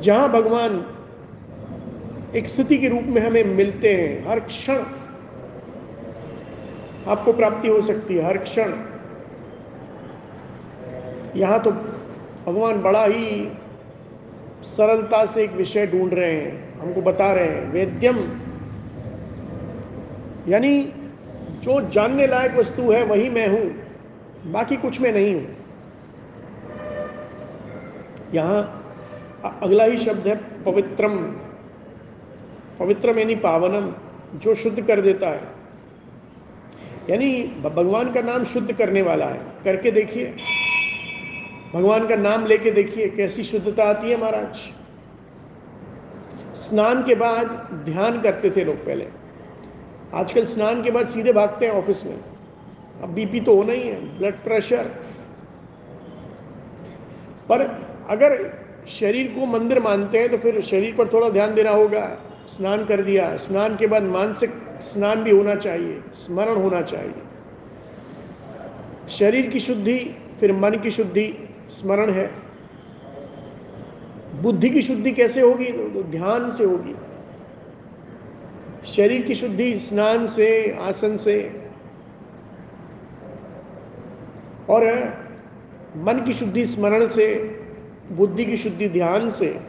[0.00, 0.84] जहाँ भगवान
[2.36, 4.82] एक स्थिति के रूप में हमें मिलते हैं, हर क्षण
[7.06, 8.72] आपको प्राप्ति हो सकती है, हर क्षण।
[11.36, 13.48] यहाँ तो भगवान बड़ा ही
[14.66, 18.18] सरलता से एक विषय ढूंढ रहे हैं, हमको बता रहे हैं, वेद्यम।
[20.48, 20.82] यानी
[21.62, 23.70] जो जानने लायक वस्तु है, वही मैं हूँ,
[24.52, 25.46] बाकी कुछ में नहीं हूँ।
[28.34, 28.85] यहाँ
[29.44, 31.18] अगला ही शब्द है पवित्रम।
[32.78, 33.92] पवित्रम यानी पावनम,
[34.38, 35.42] जो शुद्ध कर देता है।
[37.10, 40.34] यानी भगवान का नाम शुद्ध करने वाला है। करके देखिए।
[41.74, 44.56] भगवान का नाम लेके देखिए, कैसी शुद्धता आती है महाराज।
[46.56, 47.46] स्नान के बाद
[47.84, 49.08] ध्यान करते थे लोग पहले।
[50.14, 52.18] आजकल स्नान के बाद सीधे भागते हैं ऑफ़िस में।
[53.02, 54.84] अब बीपी तो होना ही है ब्लड प्रेशर
[57.48, 57.60] पर
[58.08, 62.84] अगर शरीर को मंदिर मानते हैं तो फिर शरीर पर थोड़ा ध्यान देना होगा। स्नान
[62.84, 67.14] कर दिया, स्नान के बाद मानसिक स्नान भी होना चाहिए, स्मरण होना चाहिए।
[69.08, 72.30] शरीर की शुद्धि, फिर मन की शुद्धि, स्मरण है।
[74.42, 75.72] बुद्धि की शुद्धि कैसे होगी?
[75.72, 76.94] तो ध्यान से होगी।
[78.86, 81.60] शरीर की शुद्धि स्नान से, आसन से।
[84.68, 84.84] और,
[85.96, 87.55] मन की शुद्धि स्मरण से
[88.12, 89.60] बुद्धि की शुद्धि ध्यान से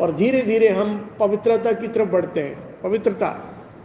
[0.00, 3.28] और धीरे धीरे हम पवित्रता की तरफ़ बढ़ते हैं। पवित्रता।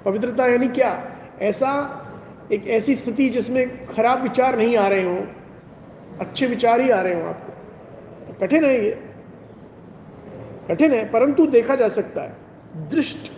[0.06, 1.12] पवित्रता यानी क्या?
[1.42, 2.06] ऐसा
[2.52, 5.22] एक ऐसी स्थिति जिसमें खराब विचार नहीं आ रहे हों,
[6.20, 7.52] अच्छे विचार ही आ रहे हों आपको।
[8.28, 9.04] तो कठिन है ये।
[10.68, 12.34] कठिन है, परंतु देखा जा सकता है।
[12.90, 13.32] दृष्ट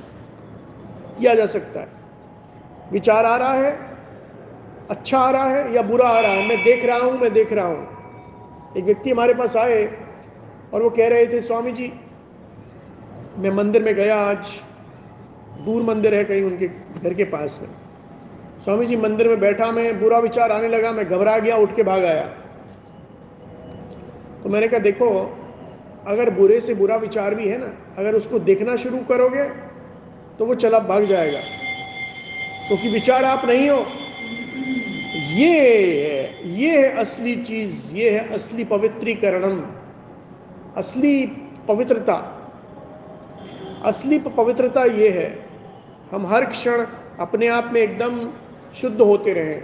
[1.20, 1.88] किया जा सकता है।
[2.92, 3.80] विचार आ रहा है
[4.90, 6.48] अच्छा आ रहा है या बुरा आ रहा है?
[6.50, 8.01] मैं देख रहा हूँ, मैं देख रहा हूँ।
[8.78, 9.86] एक व्यक्ति हमारे पास आए
[10.74, 11.92] और वो कह रहे थे स्वामी जी
[13.38, 14.48] मैं मंदिर में गया आज,
[15.66, 16.68] दूर मंदिर है कहीं उनके
[17.04, 17.70] घर के पास में.
[18.64, 21.84] स्वामी जी मंदिर में बैठा मैं, बुरा विचार आने लगा, मैं घबरा गया, उठ के
[21.84, 22.24] भाग आया.
[24.44, 25.10] तो मैंने कहा, देखो,
[26.08, 29.44] अगर बुरे से बुरा विचार भी है ना, अगर उसको देखना शुरू करोगे
[30.40, 31.40] तो वो चला भाग जाएगा।
[32.68, 33.86] क्योंकि तो विचार आप नहीं हो
[35.32, 39.62] ये है ये है असली चीज़, ये है असली पवित्रीकरणम,
[40.78, 41.26] असली
[41.68, 42.16] पवित्रता।
[43.84, 45.28] असली पवित्रता ये है,
[46.12, 46.86] हम हर क्षण
[47.20, 48.32] अपने आप में एकदम
[48.76, 49.62] शुद्ध होते रहें,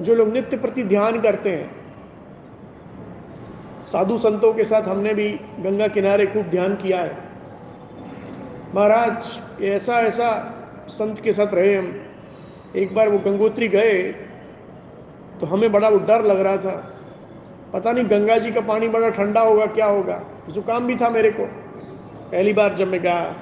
[0.00, 1.70] जो लोग नित्य प्रति ध्यान करते हैं।
[3.86, 5.28] साधु संतों के साथ हमने भी
[5.60, 7.16] गंगा किनारे खूब ध्यान किया है।
[8.74, 10.30] महाराज ऐसा ऐसा
[10.88, 11.92] संत के साथ रहे हम।
[12.76, 14.14] एक बार वो गंगोत्री गए
[15.40, 16.76] तो हमें बड़ा डर लग रहा था।
[17.72, 20.20] पता नहीं गंगा जी का पानी बड़ा ठंडा होगा, क्या होगा?
[20.50, 21.44] जुकाम भी था मेरे को।
[22.30, 23.34] पहली बार जब मैं गया,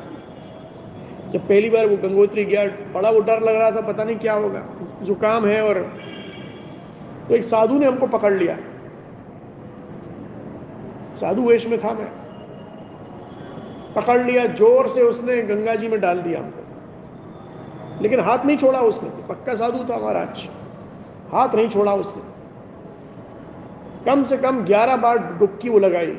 [1.31, 2.65] जब पहली बार वो गंगोत्री गया,
[2.95, 4.63] बड़ा वो डर लग रहा था, पता नहीं क्या होगा।
[5.03, 5.79] जुकाम है और
[7.29, 8.57] तो एक साधु ने हमको पकड़ लिया।
[11.17, 12.11] साधु वेश में था मैं।
[13.95, 18.81] पकड़ लिया, ज़ोर से उसने गंगा जी में डाल दिया हमको। लेकिन हाथ नहीं छोड़ा
[18.81, 20.49] उसने, पक्का साधु था महाराज।
[21.33, 22.23] हाथ नहीं छोड़ा उसने।
[24.05, 26.19] कम से कम ग्यारह बार डुबकी वो लगाई।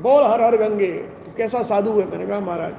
[0.00, 2.10] बोल हर हर गंगे तो कैसा साधु है?
[2.10, 2.74] मैंने कहा, महाराज,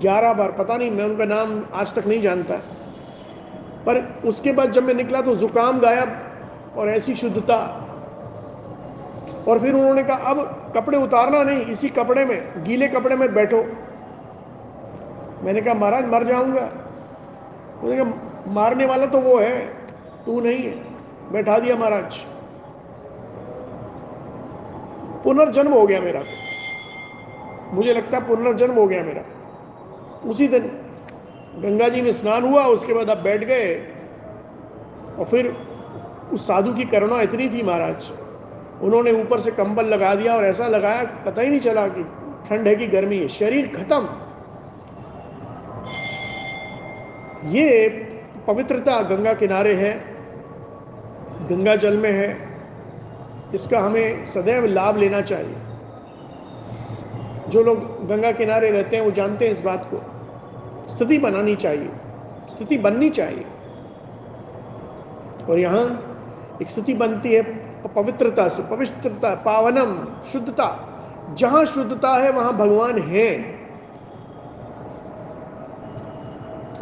[0.00, 2.54] ग्यारह बार, पता नहीं, मैं उनका नाम आज तक नहीं जानता।
[3.86, 6.16] पर उसके बाद जब मैं निकला तो जुकाम गायब
[6.76, 7.82] और ऐसी शुद्धता।
[9.48, 13.62] और फिर उन्होंने कहा, अब कपड़े उतारना नहीं, इसी कपड़े में, गीले कपड़े में बैठो।
[15.44, 16.68] मैंने कहा, महाराज, मर जाऊँगा।
[17.82, 19.85] उन्होंने कहा, मारने वाला तो वो है
[20.26, 20.96] तू नहीं है।
[21.32, 22.16] बैठा दिया महाराज।
[25.24, 26.22] पुनर्जन्म हो गया मेरा।
[27.72, 29.22] मुझे लगता है पुनर्जन्म हो गया मेरा।
[30.28, 30.62] उसी दिन
[31.56, 33.74] गंगा जी में स्नान हुआ, उसके बाद आप बैठ गए।
[35.18, 35.56] और फिर
[36.32, 38.12] उस साधु की करुणा इतनी थी महाराज।
[38.82, 42.02] उन्होंने ऊपर से कंबल लगा दिया और ऐसा लगाया, पता ही नहीं चला कि
[42.48, 44.08] ठंड है कि गर्मी है। शरीर खत्म।
[47.50, 47.88] ये
[48.46, 50.15] पवित्रता गंगा किनारे है।
[51.50, 52.48] गंगा जल में है,
[53.54, 55.56] इसका हमें सदैव लाभ लेना चाहिए।
[57.48, 60.02] जो लोग गंगा किनारे रहते हैं, वो जानते हैं इस बात को।
[60.88, 61.90] स्थिति बनानी चाहिए,
[62.50, 63.44] स्थिति बननी चाहिए।
[65.50, 65.84] और यहाँ
[66.62, 67.42] एक स्थिति बनती है
[67.88, 70.68] पवित्रता से, पवित्रता, पावनम, शुद्धता।
[71.38, 73.56] जहाँ शुद्धता है, वहाँ भगवान है।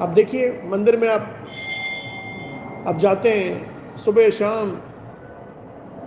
[0.00, 1.34] आप देखिए, मंदिर में आप
[2.88, 4.70] आप जाते हैं सुबह शाम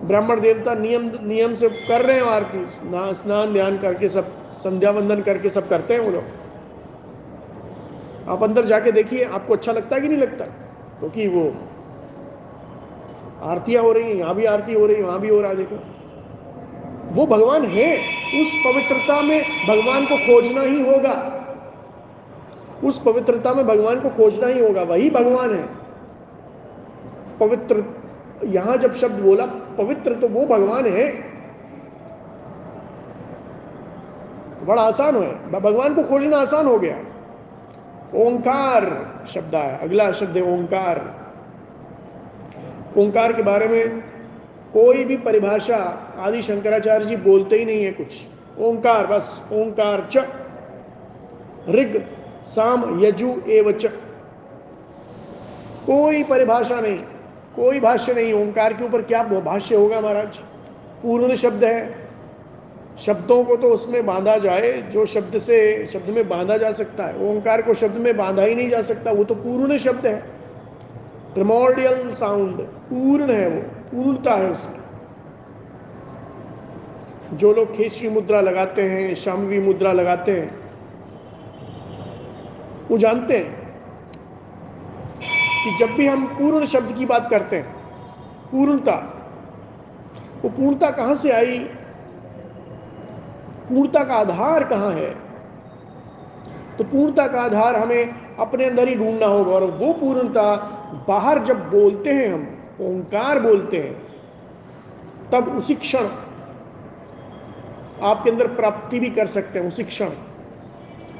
[0.07, 2.65] ब्राह्मण देवता नियम नियम से कर रहे हैं आरती
[3.13, 6.23] स्नान, ध्यान करके सब, संध्या वंदन करके सब करते हैं वो लोग।
[8.29, 10.45] आप अंदर जाके देखिए, आपको अच्छा लगता है कि नहीं लगता?
[10.99, 11.53] क्योंकि तो वो
[13.41, 15.57] आरतियाँ हो रही हैं, यहाँ भी आरती हो रही है, वहाँ भी हो रहा है,
[15.57, 15.75] देखो।
[17.11, 17.97] वो भगवान है,
[18.41, 21.33] उस पवित्रता में भगवान को खोजना ही होगा।
[22.83, 25.76] उस पवित्रता में भगवान को खोजना ही होगा, वही भगवान है।
[27.39, 27.83] पवित्र,
[28.45, 29.45] यहाँ जब शब्द बोला,
[29.77, 31.07] पवित्र तो वो भगवान है।
[34.65, 36.97] बड़ा आसान है भगवान को खोजना आसान हो गया।
[38.15, 38.85] ओंकार
[39.27, 40.99] शब्द है अगला शब्द है ओंकार।
[42.97, 43.99] ओंकार के बारे में
[44.73, 45.77] कोई भी परिभाषा
[46.19, 48.25] आदि शंकराचार्य जी बोलते ही नहीं है कुछ।
[48.59, 50.17] ओंकार बस, ओंकार च।
[51.69, 52.01] ऋग,
[52.45, 53.85] साम, यजु, एव च।
[55.85, 56.99] कोई परिभाषा नहीं।
[57.57, 60.37] कोई भाष्य नहीं, ओंकार के ऊपर क्या भाष्य होगा महाराज?
[61.03, 62.07] पूर्ण शब्द है।
[62.97, 67.29] शब्दों को तो उसमें बांधा जाए, जो शब्द से, शब्द में बांधा जा सकता है।
[67.29, 70.15] ओंकार को शब्द में बांधा ही नहीं जा सकता, वो तो पूर्ण शब्द है।
[71.33, 74.79] प्रिमोडियल साउंड पूर्ण है वो, पूर्णता है उसमें।
[77.37, 80.59] जो लोग खेचरी मुद्रा लगाते हैं, शामवी मुद्रा लगाते हैं,
[82.91, 83.56] वो जानते हैं।
[85.67, 87.75] कि जब भी हम पूर्ण शब्द की बात करते हैं,
[88.51, 89.13] पूर्णता,
[90.43, 91.59] वो पूर्णता कहाँ से आई?
[93.69, 95.09] पूर्णता का आधार कहाँ है?
[96.77, 100.55] तो पूर्णता का आधार हमें अपने अंदर ही ढूंढना होगा और वो पूर्णता
[101.07, 104.07] बाहर जब बोलते हैं हम, ओंकार बोलते हैं,
[105.31, 106.07] तब उसी क्षण
[108.01, 110.09] आपके अंदर प्राप्ति भी कर सकते हैं, उसी क्षण।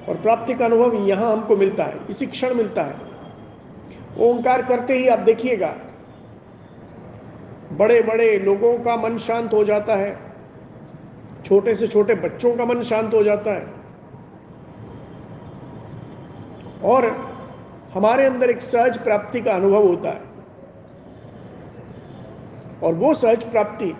[0.09, 3.16] और प्राप्ति का अनुभव यहाँ हमको मिलता है, इसी क्षण मिलता है।
[4.19, 5.75] ओंकार करते ही आप देखिएगा
[7.73, 10.17] बड़े बड़े लोगों का मन शांत हो जाता है,
[11.45, 13.65] छोटे से छोटे बच्चों का मन शांत हो जाता है।
[16.83, 17.05] और
[17.93, 20.21] हमारे अंदर एक सहज प्राप्ति का अनुभव होता है।
[22.83, 23.93] और वो सहज प्राप्ति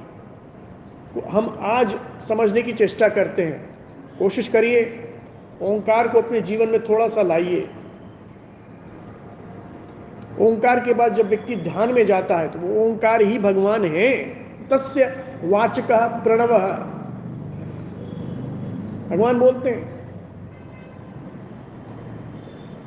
[1.29, 3.79] हम आज समझने की चेष्टा करते हैं।
[4.19, 4.81] कोशिश करिए,
[5.61, 7.69] ओंकार को अपने जीवन में थोड़ा सा लाइए।
[10.39, 14.11] ओंकार के बाद जब व्यक्ति ध्यान में जाता है तो वो ओंकार ही भगवान है।
[14.69, 15.05] तस्य
[15.43, 15.91] वाचक
[16.23, 16.53] प्रणव।
[19.09, 19.97] भगवान बोलते हैं।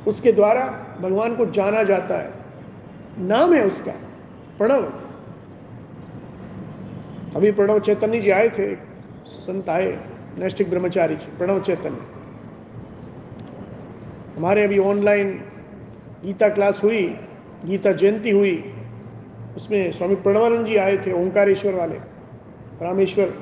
[0.07, 0.65] उसके द्वारा
[1.01, 2.31] भगवान को जाना जाता है।
[3.19, 3.91] नाम है उसका,
[4.57, 4.83] प्रणव।
[7.35, 8.75] अभी प्रणव चैतन्य जी आए थे,
[9.25, 9.91] संत आए
[10.37, 12.01] नैष्टिक ब्रह्मचारी जी, प्रणव चैतन्य।
[14.37, 15.31] हमारे अभी ऑनलाइन
[16.25, 17.03] गीता क्लास हुई
[17.65, 18.73] गीता जयंती हुई
[19.55, 21.95] उसमें स्वामी प्रणवानंद जी आए थे ओंकारेश्वर वाले
[22.81, 23.33] रामेश्वर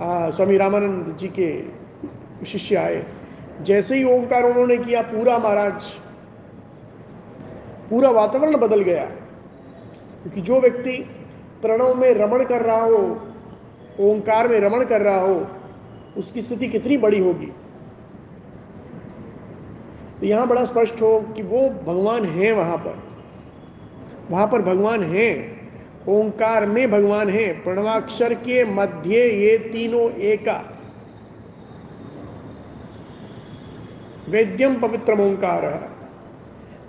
[0.00, 3.04] आ, स्वामी रामानंद जी के शिष्य आए।
[3.62, 5.84] जैसे ही ओंकार उन्होंने किया पूरा महाराज
[7.90, 9.04] पूरा वातावरण बदल गया।
[10.22, 10.96] क्योंकि जो व्यक्ति
[11.62, 13.00] प्रणव में रमण कर रहा हो
[14.00, 15.46] ओंकार में रमण कर रहा हो
[16.16, 17.52] उसकी स्थिति कितनी बड़ी होगी?
[20.20, 23.07] तो यहाँ बड़ा स्पष्ट हो कि वो भगवान है वहाँ पर।
[24.30, 25.28] वहाँ पर भगवान है,
[26.08, 30.62] ओंकार में भगवान है, प्रणवाक्षर के मध्य ये तीनों एका।
[34.28, 35.88] वेद्यम पवित्र ओंकार। है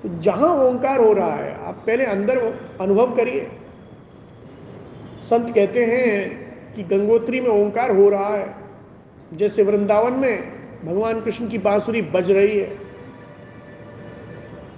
[0.04, 2.38] तो जहाँ ओंकार हो रहा है, आप पहले अंदर
[2.82, 3.48] अनुभव करिए।
[5.22, 8.54] संत कहते हैं कि गंगोत्री में ओंकार हो रहा है।
[9.34, 12.70] जैसे वृंदावन में भगवान कृष्ण की बांसुरी बज रही है।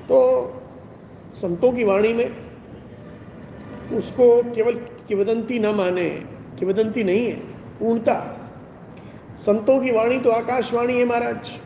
[0.09, 0.18] तो
[1.34, 2.51] संतों की वाणी में
[3.93, 4.73] उसको केवल
[5.07, 6.09] किवदंती न माने,
[6.59, 7.35] किवदंती नहीं है
[7.79, 8.15] पूर्णता
[9.37, 11.59] संतों की वाणी तो आकाशवाणी है, महाराज।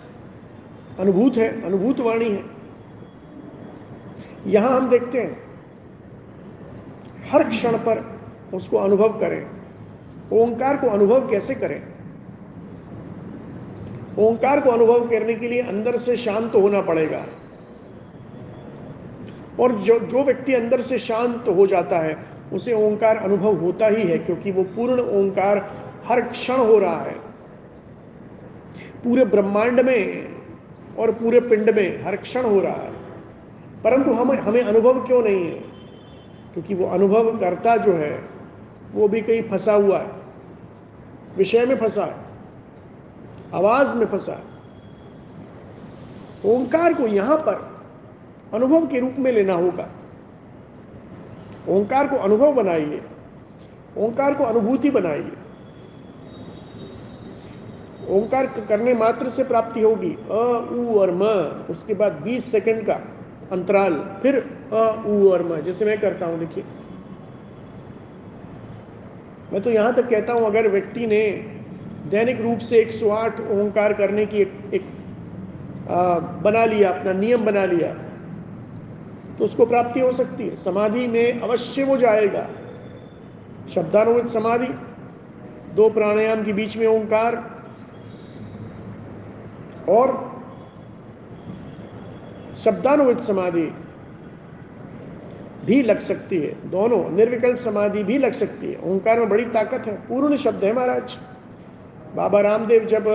[1.00, 2.44] अनुभूत है, अनुभूत वाणी है।
[4.48, 5.38] यहाँ हम देखते हैं,
[7.32, 8.04] हर क्षण पर
[8.54, 9.46] उसको अनुभव करें।
[10.34, 11.82] ओंकार को अनुभव कैसे करें?
[14.20, 17.26] ओंकार को अनुभव करने के लिए अंदर से शांत होना पड़ेगा।
[19.60, 22.18] और जो जो व्यक्ति अंदर से शांत हो जाता है,
[22.54, 25.72] उसे ओंकार अनुभव होता ही है, क्योंकि वो पूर्ण ओंकार
[26.06, 27.16] हर क्षण हो रहा है।
[29.04, 30.30] पूरे ब्रह्मांड में
[31.00, 32.92] और पूरे पिंड में हर क्षण हो रहा है।
[33.84, 35.60] परंतु हम, हमें अनुभव क्यों नहीं है?
[36.54, 38.30] क्योंकि वो अनुभव करता जो है,
[38.94, 40.12] वो भी कहीं फंसा हुआ है।
[41.38, 42.16] विषय में फंसा है।
[43.54, 44.56] आवाज़ में फंसा है।
[46.46, 47.75] ओंकार को यहाँ पर
[48.54, 49.90] अनुभव के रूप में लेना होगा।
[51.70, 53.02] ओंकार को अनुभव बनाइए।
[53.98, 55.32] ओंकार को अनुभूति बनाइए।
[58.10, 61.24] ओंकार करने मात्र से प्राप्ति होगी। अ उ और म
[61.70, 62.94] उसके बाद 20 सेकंड का
[63.52, 66.64] अंतराल फिर अ उ और म जैसे मैं करता हूँ देखिए।
[69.54, 71.32] मैं तो यहाँ तक कहता हूँ अगर व्यक्ति ने
[72.10, 74.82] दैनिक रूप से 108 ओंकार करने की एक, एक
[75.90, 78.05] आ, बना लिया अपना नियम बना लिया
[79.40, 82.48] तो उसको प्राप्ति हो सकती है। समाधि में अवश्य वो जाएगा।
[83.74, 84.68] शब्दानुवित समाधि,
[85.76, 87.44] दो प्राणायाम के बीच में ओंकार,
[89.90, 90.14] और
[92.56, 93.72] शब्दानुवित समाधि
[95.66, 99.88] भी लग सकती है। दोनों, निर्विकल्प समाधि भी लग सकती है। ओंकार में बड़ी ताकत
[99.88, 101.18] है। पूर्ण शब्द है महाराज।
[102.16, 103.08] बाबा रामदेव जब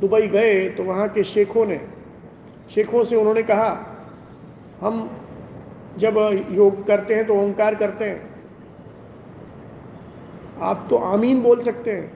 [0.00, 1.80] दुबई गए तो वहाँ के शेखों ने,
[2.74, 3.68] शेखों से उन्होंने कहा
[4.80, 5.08] हम
[5.98, 6.16] जब
[6.50, 8.34] योग करते हैं तो ओंकार करते हैं।
[10.60, 12.12] आप तो आमीन बोल सकते हैं।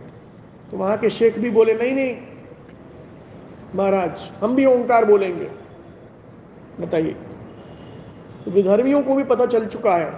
[0.70, 2.16] तो वहाँ के शेख भी बोले, नहीं नहीं,
[3.74, 5.48] महाराज, हम भी ओंकार बोलेंगे।
[6.80, 7.16] बताइए।
[8.44, 10.12] तो विधर्मियों को भी पता चल चुका है,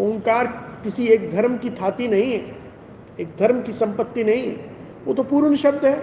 [0.00, 0.46] ओंकार
[0.82, 2.56] किसी एक धर्म की थाती नहीं है,
[3.20, 4.72] एक धर्म की संपत्ति नहीं है।
[5.04, 5.98] वो तो पूर्ण शब्द है।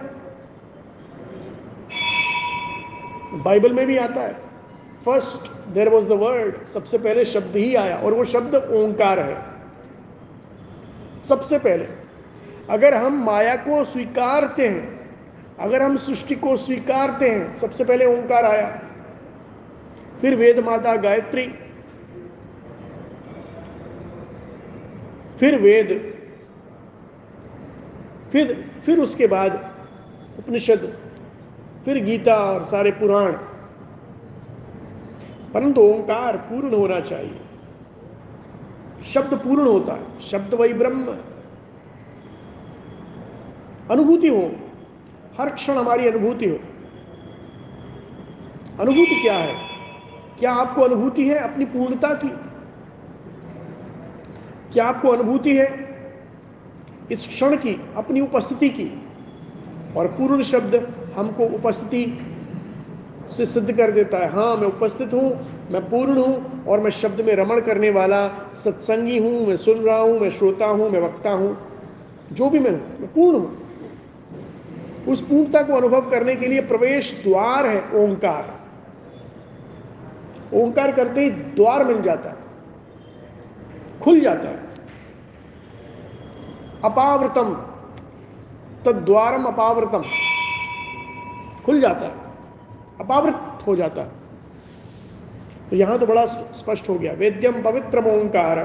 [3.43, 4.50] बाइबल में भी आता है।
[5.05, 9.37] First there was the word सबसे पहले शब्द ही आया और वो शब्द ओंकार है।
[11.25, 11.87] सबसे पहले,
[12.69, 14.99] अगर हम माया को स्वीकारते हैं,
[15.59, 18.69] अगर हम सृष्टि को स्वीकारते हैं, सबसे पहले ओंकार आया।
[20.21, 21.45] फिर वेद माता गायत्री,
[25.39, 25.89] फिर वेद,
[28.31, 29.75] फिर फिर उसके बाद
[30.39, 30.93] उपनिषद,
[31.85, 33.35] फिर गीता और सारे पुराण।
[35.53, 37.41] परंतु ओंकार पूर्ण होना चाहिए।
[39.05, 41.17] शब्द पूर्ण होता है। शब्द वही ब्रह्म।
[43.91, 44.51] अनुभूति हो।
[45.37, 46.55] हर क्षण हमारी अनुभूति हो।
[48.79, 49.55] अनुभूति क्या है?
[50.39, 52.29] क्या आपको अनुभूति है अपनी पूर्णता की?
[54.73, 55.91] क्या आपको अनुभूति है
[57.11, 59.07] इस क्षण की, अपनी उपस्थिति की?
[59.97, 60.75] और पूर्ण शब्द
[61.17, 62.30] हमको उपस्थिति
[63.29, 65.29] से सिद्ध कर देता है हाँ मैं उपस्थित हूँ,
[65.71, 68.27] मैं पूर्ण हूँ और मैं शब्द में रमण करने वाला
[68.63, 71.57] सत्संगी हूँ, मैं सुन रहा हूँ, मैं श्रोता हूँ, मैं वक्ता हूँ,
[72.31, 73.57] जो भी मैं हूँ, मैं पूर्ण हूँ।
[75.07, 78.59] उस पूर्णता को अनुभव करने के लिए प्रवेश द्वार है, ओंकार।
[80.53, 82.35] ओंकार करते ही द्वार मिल जाता है,
[84.03, 84.69] खुल जाता है।
[86.83, 87.53] अपावृतम
[88.85, 90.03] तद्वारम अपावृतम,
[91.65, 92.30] खुल जाता है।
[93.01, 94.19] अपावृत हो जाता है।
[95.69, 98.59] तो यहाँ तो बड़ा स्पष्ट हो गया वेद्यम पवित्र ओंकार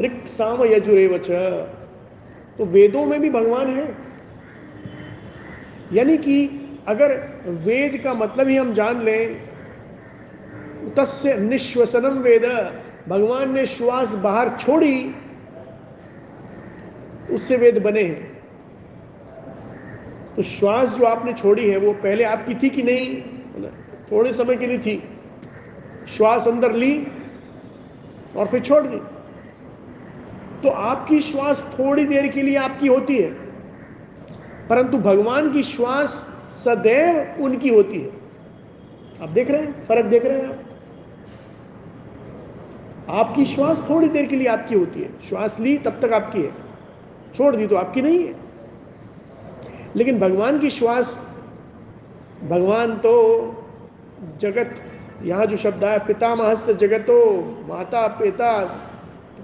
[0.00, 1.30] ऋक साम यजुरेवच
[2.58, 3.86] तो वेदों में भी भगवान है।
[5.92, 6.36] यानी कि
[6.88, 7.12] अगर
[7.64, 9.36] वेद का मतलब ही हम जान लें,
[10.96, 12.44] तस्य निश्वसनम वेद।
[13.08, 15.14] भगवान ने श्वास बाहर छोड़ी,
[17.32, 18.34] उससे वेद बने हैं।
[20.36, 23.22] तो श्वास जो आपने छोड़ी है, वो पहले आपकी थी कि नहीं?
[24.12, 25.02] थोड़े समय के लिए थी।
[26.08, 27.06] श्वास अंदर ली
[28.36, 29.00] और फिर छोड़ दी।
[30.62, 33.30] तो आपकी श्वास थोड़ी देर के लिए आपकी होती है,
[34.68, 36.10] परंतु भगवान की श्वास
[36.50, 38.10] सदैव उनकी होती है।
[39.22, 39.84] आप देख रहे हैं?
[39.86, 40.62] फ़र्क देख रहे हैं आप?
[43.08, 46.50] आपकी श्वास थोड़ी देर के लिए आपकी होती है। श्वास ली, तब तक आपकी है।
[47.34, 48.34] छोड़ दी तो आपकी नहीं है।
[49.96, 51.18] लेकिन भगवान की श्वास,
[52.44, 53.12] भगवान तो
[54.40, 54.82] जगत
[55.24, 57.18] यहाँ जो शब्द आया पितामह से जगतो
[57.68, 58.52] माता पिता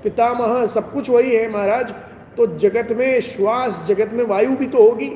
[0.04, 1.92] पितामह सब कुछ वही है महाराज।
[2.36, 5.08] तो जगत में श्वास जगत में वायु भी तो होगी।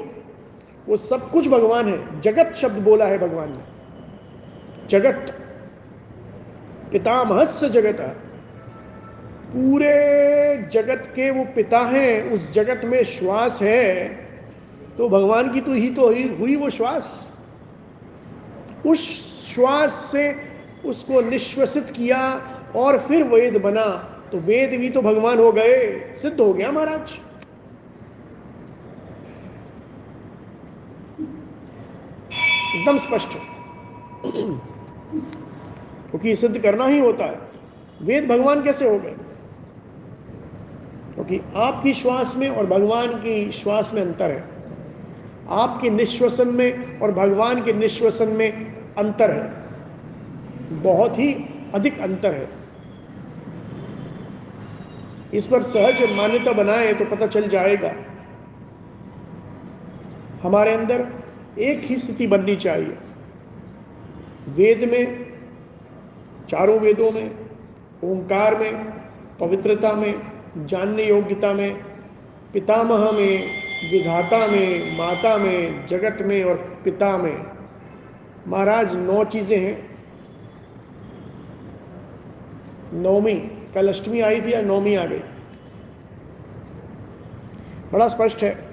[0.86, 5.32] वो सब कुछ भगवान है। जगत शब्द बोला है भगवान ने। जगत
[6.92, 8.00] पितामहस्य जगत
[9.48, 9.94] पूरे
[10.72, 14.04] जगत के वो पिता हैं उस जगत में श्वास है
[14.98, 17.35] तो भगवान की तो ही तो हुई, हुई वो श्वास।
[18.86, 19.00] उस
[19.54, 20.36] श्वास से
[20.84, 26.40] उसको निश्वसित किया और फिर वेद बना। तो वेद भी तो भगवान हो गए। सिद्ध
[26.40, 27.12] हो गया महाराज।
[32.76, 33.28] एकदम स्पष्ट।
[36.10, 37.40] क्योंकि सिद्ध करना ही होता है।
[38.02, 39.14] वेद भगवान कैसे हो गए?
[41.14, 44.55] क्योंकि आपकी श्वास में और भगवान की श्वास में अंतर है।
[45.50, 48.52] आपके निश्वसन में और भगवान के निश्वसन में
[48.98, 49.66] अंतर है।
[50.82, 51.32] बहुत ही
[51.74, 52.48] अधिक अंतर है।
[55.34, 57.92] इस पर सहज मान्यता बनाए तो पता चल जाएगा।
[60.42, 61.06] हमारे अंदर
[61.58, 62.98] एक ही स्थिति बननी चाहिए।
[64.48, 65.32] वेद में,
[66.48, 67.36] चारों वेदों में,
[68.04, 68.84] ओंकार में,
[69.40, 70.22] पवित्रता में,
[70.56, 71.74] जानने योग्यता में,
[72.52, 77.46] पितामह में विधाता में, माता में, जगत में और पिता में।
[78.48, 79.96] महाराज, नौ चीज़ें हैं।
[82.92, 83.34] नौमी
[83.74, 85.20] कल अष्टमी आई थी या नौमी आ गई?
[87.92, 88.68] बड़ा स्पष्ट है।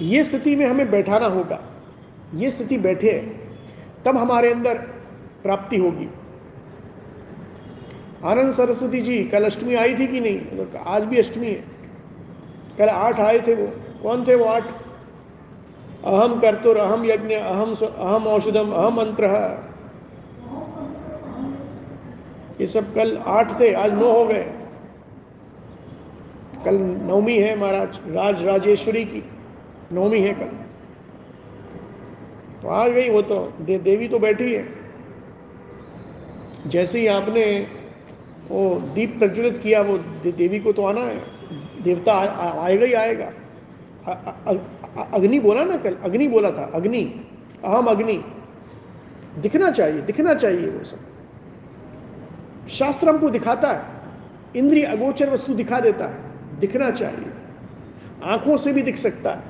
[0.00, 1.62] ये स्थिति में हमें बैठाना होगा।
[2.34, 3.36] ये स्थिति बैठे,
[4.04, 4.78] तब हमारे अंदर
[5.42, 6.08] प्राप्ति होगी।
[8.24, 10.40] आनंद सरस्वती जी, कल अष्टमी आई थी कि नहीं?
[10.40, 11.79] तो आज भी अष्टमी है।
[12.78, 13.66] कल आठ आए थे वो।
[14.02, 14.70] कौन थे वो आठ?
[16.04, 19.26] अहम कर्तुर अहम यज्ञ अहम अहम औषधम अहम मंत्र
[22.60, 24.42] ये सब कल आठ थे आज नौ हो गए।
[26.64, 29.22] कल नवमी है महाराज राज राजेश्वरी की।
[29.92, 30.50] नवमी है कल।
[32.62, 34.64] तो आ गई वो तो दे, देवी तो बैठी है।
[36.66, 37.44] जैसे ही आपने
[38.48, 41.39] वो दीप प्रज्वलित किया वो दे, देवी को तो आना है।
[41.82, 42.12] देवता
[42.62, 43.32] आएगा ही आएगा।
[45.14, 47.02] अग्नि बोला ना कल, अग्नि बोला था, अग्नि,
[47.64, 48.24] अहम अग्नि।
[49.38, 50.98] दिखना चाहिए दिखना चाहिए वो सब।
[52.68, 53.82] शास्त्र हमको दिखाता है,
[54.56, 56.14] इंद्रिय अगोचर वस्तु दिखा देता है,
[56.60, 57.30] दिखना चाहिए।
[58.24, 59.42] आँखों से भी दिख सकता है।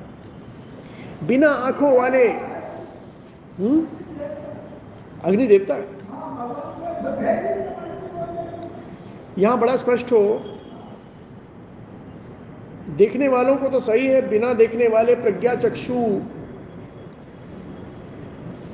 [1.27, 2.27] बिना आँखों वाले
[3.59, 3.87] हम्म?
[5.23, 5.83] अग्नि देवता है।
[9.37, 10.57] यहाँ बड़ा स्पष्ट हो
[12.91, 15.93] देखने वालों को तो सही है, बिना देखने वाले प्रज्ञा चक्षु।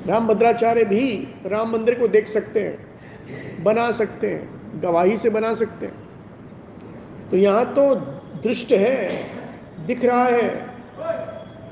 [0.08, 5.52] राम भद्राचार्य भी राम मंदिर को देख सकते हैं, बना सकते हैं, गवाही से बना
[5.52, 5.94] सकते हैं।
[7.30, 7.94] तो यहाँ तो
[8.42, 9.08] दृष्ट है,
[9.86, 10.48] दिख रहा है,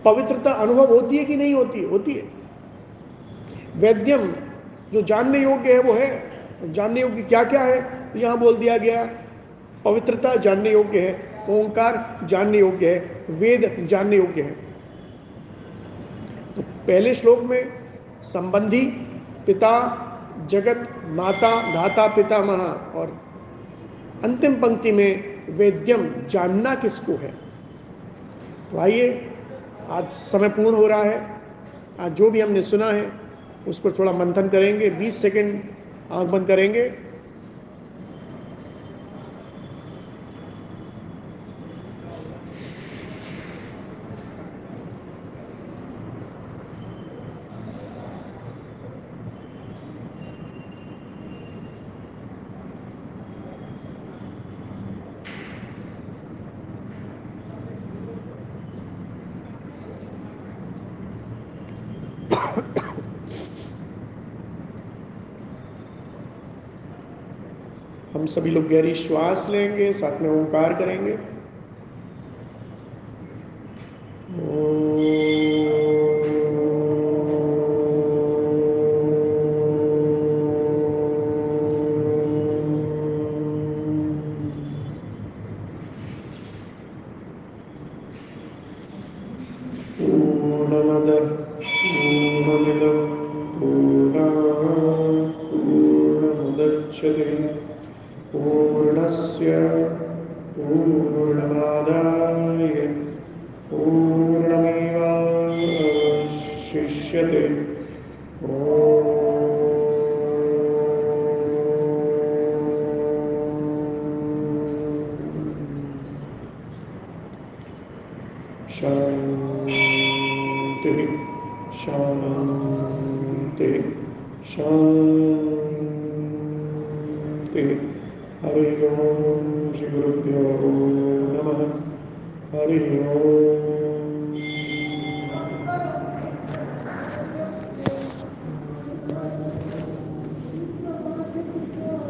[0.05, 1.81] पवित्रता अनुभव होती है कि नहीं होती?
[1.81, 2.23] है होती है।
[3.77, 4.33] वैद्यम,
[4.93, 7.81] जो जानने योग्य है वो है, जानने योग्य क्या क्या है?
[8.13, 9.05] तो यहाँ बोल दिया गया,
[9.85, 14.51] पवित्रता जानने योग्य है। ओंकार जानने योग्य है, वेद जानने योग्य है।
[16.57, 17.73] तो पहले श्लोक में
[18.23, 18.81] संबंधी
[19.47, 19.73] पिता,
[20.51, 23.21] जगत, माता, धाता, पिता, महा और
[24.25, 27.31] अंतिम पंक्ति में वेद्यम जानना किसको है?
[28.71, 29.09] तो आइए,
[29.91, 31.21] आज समय पूर्ण हो रहा है,
[32.01, 33.11] आज जो भी हमने सुना है
[33.69, 35.61] उस पर थोड़ा मंथन करेंगे 20 सेकंड
[36.13, 36.93] आँख बंद करेंगे
[68.15, 71.36] हम सभी लोग गहरी श्वास लेंगे साथ में ओंकार करेंगे।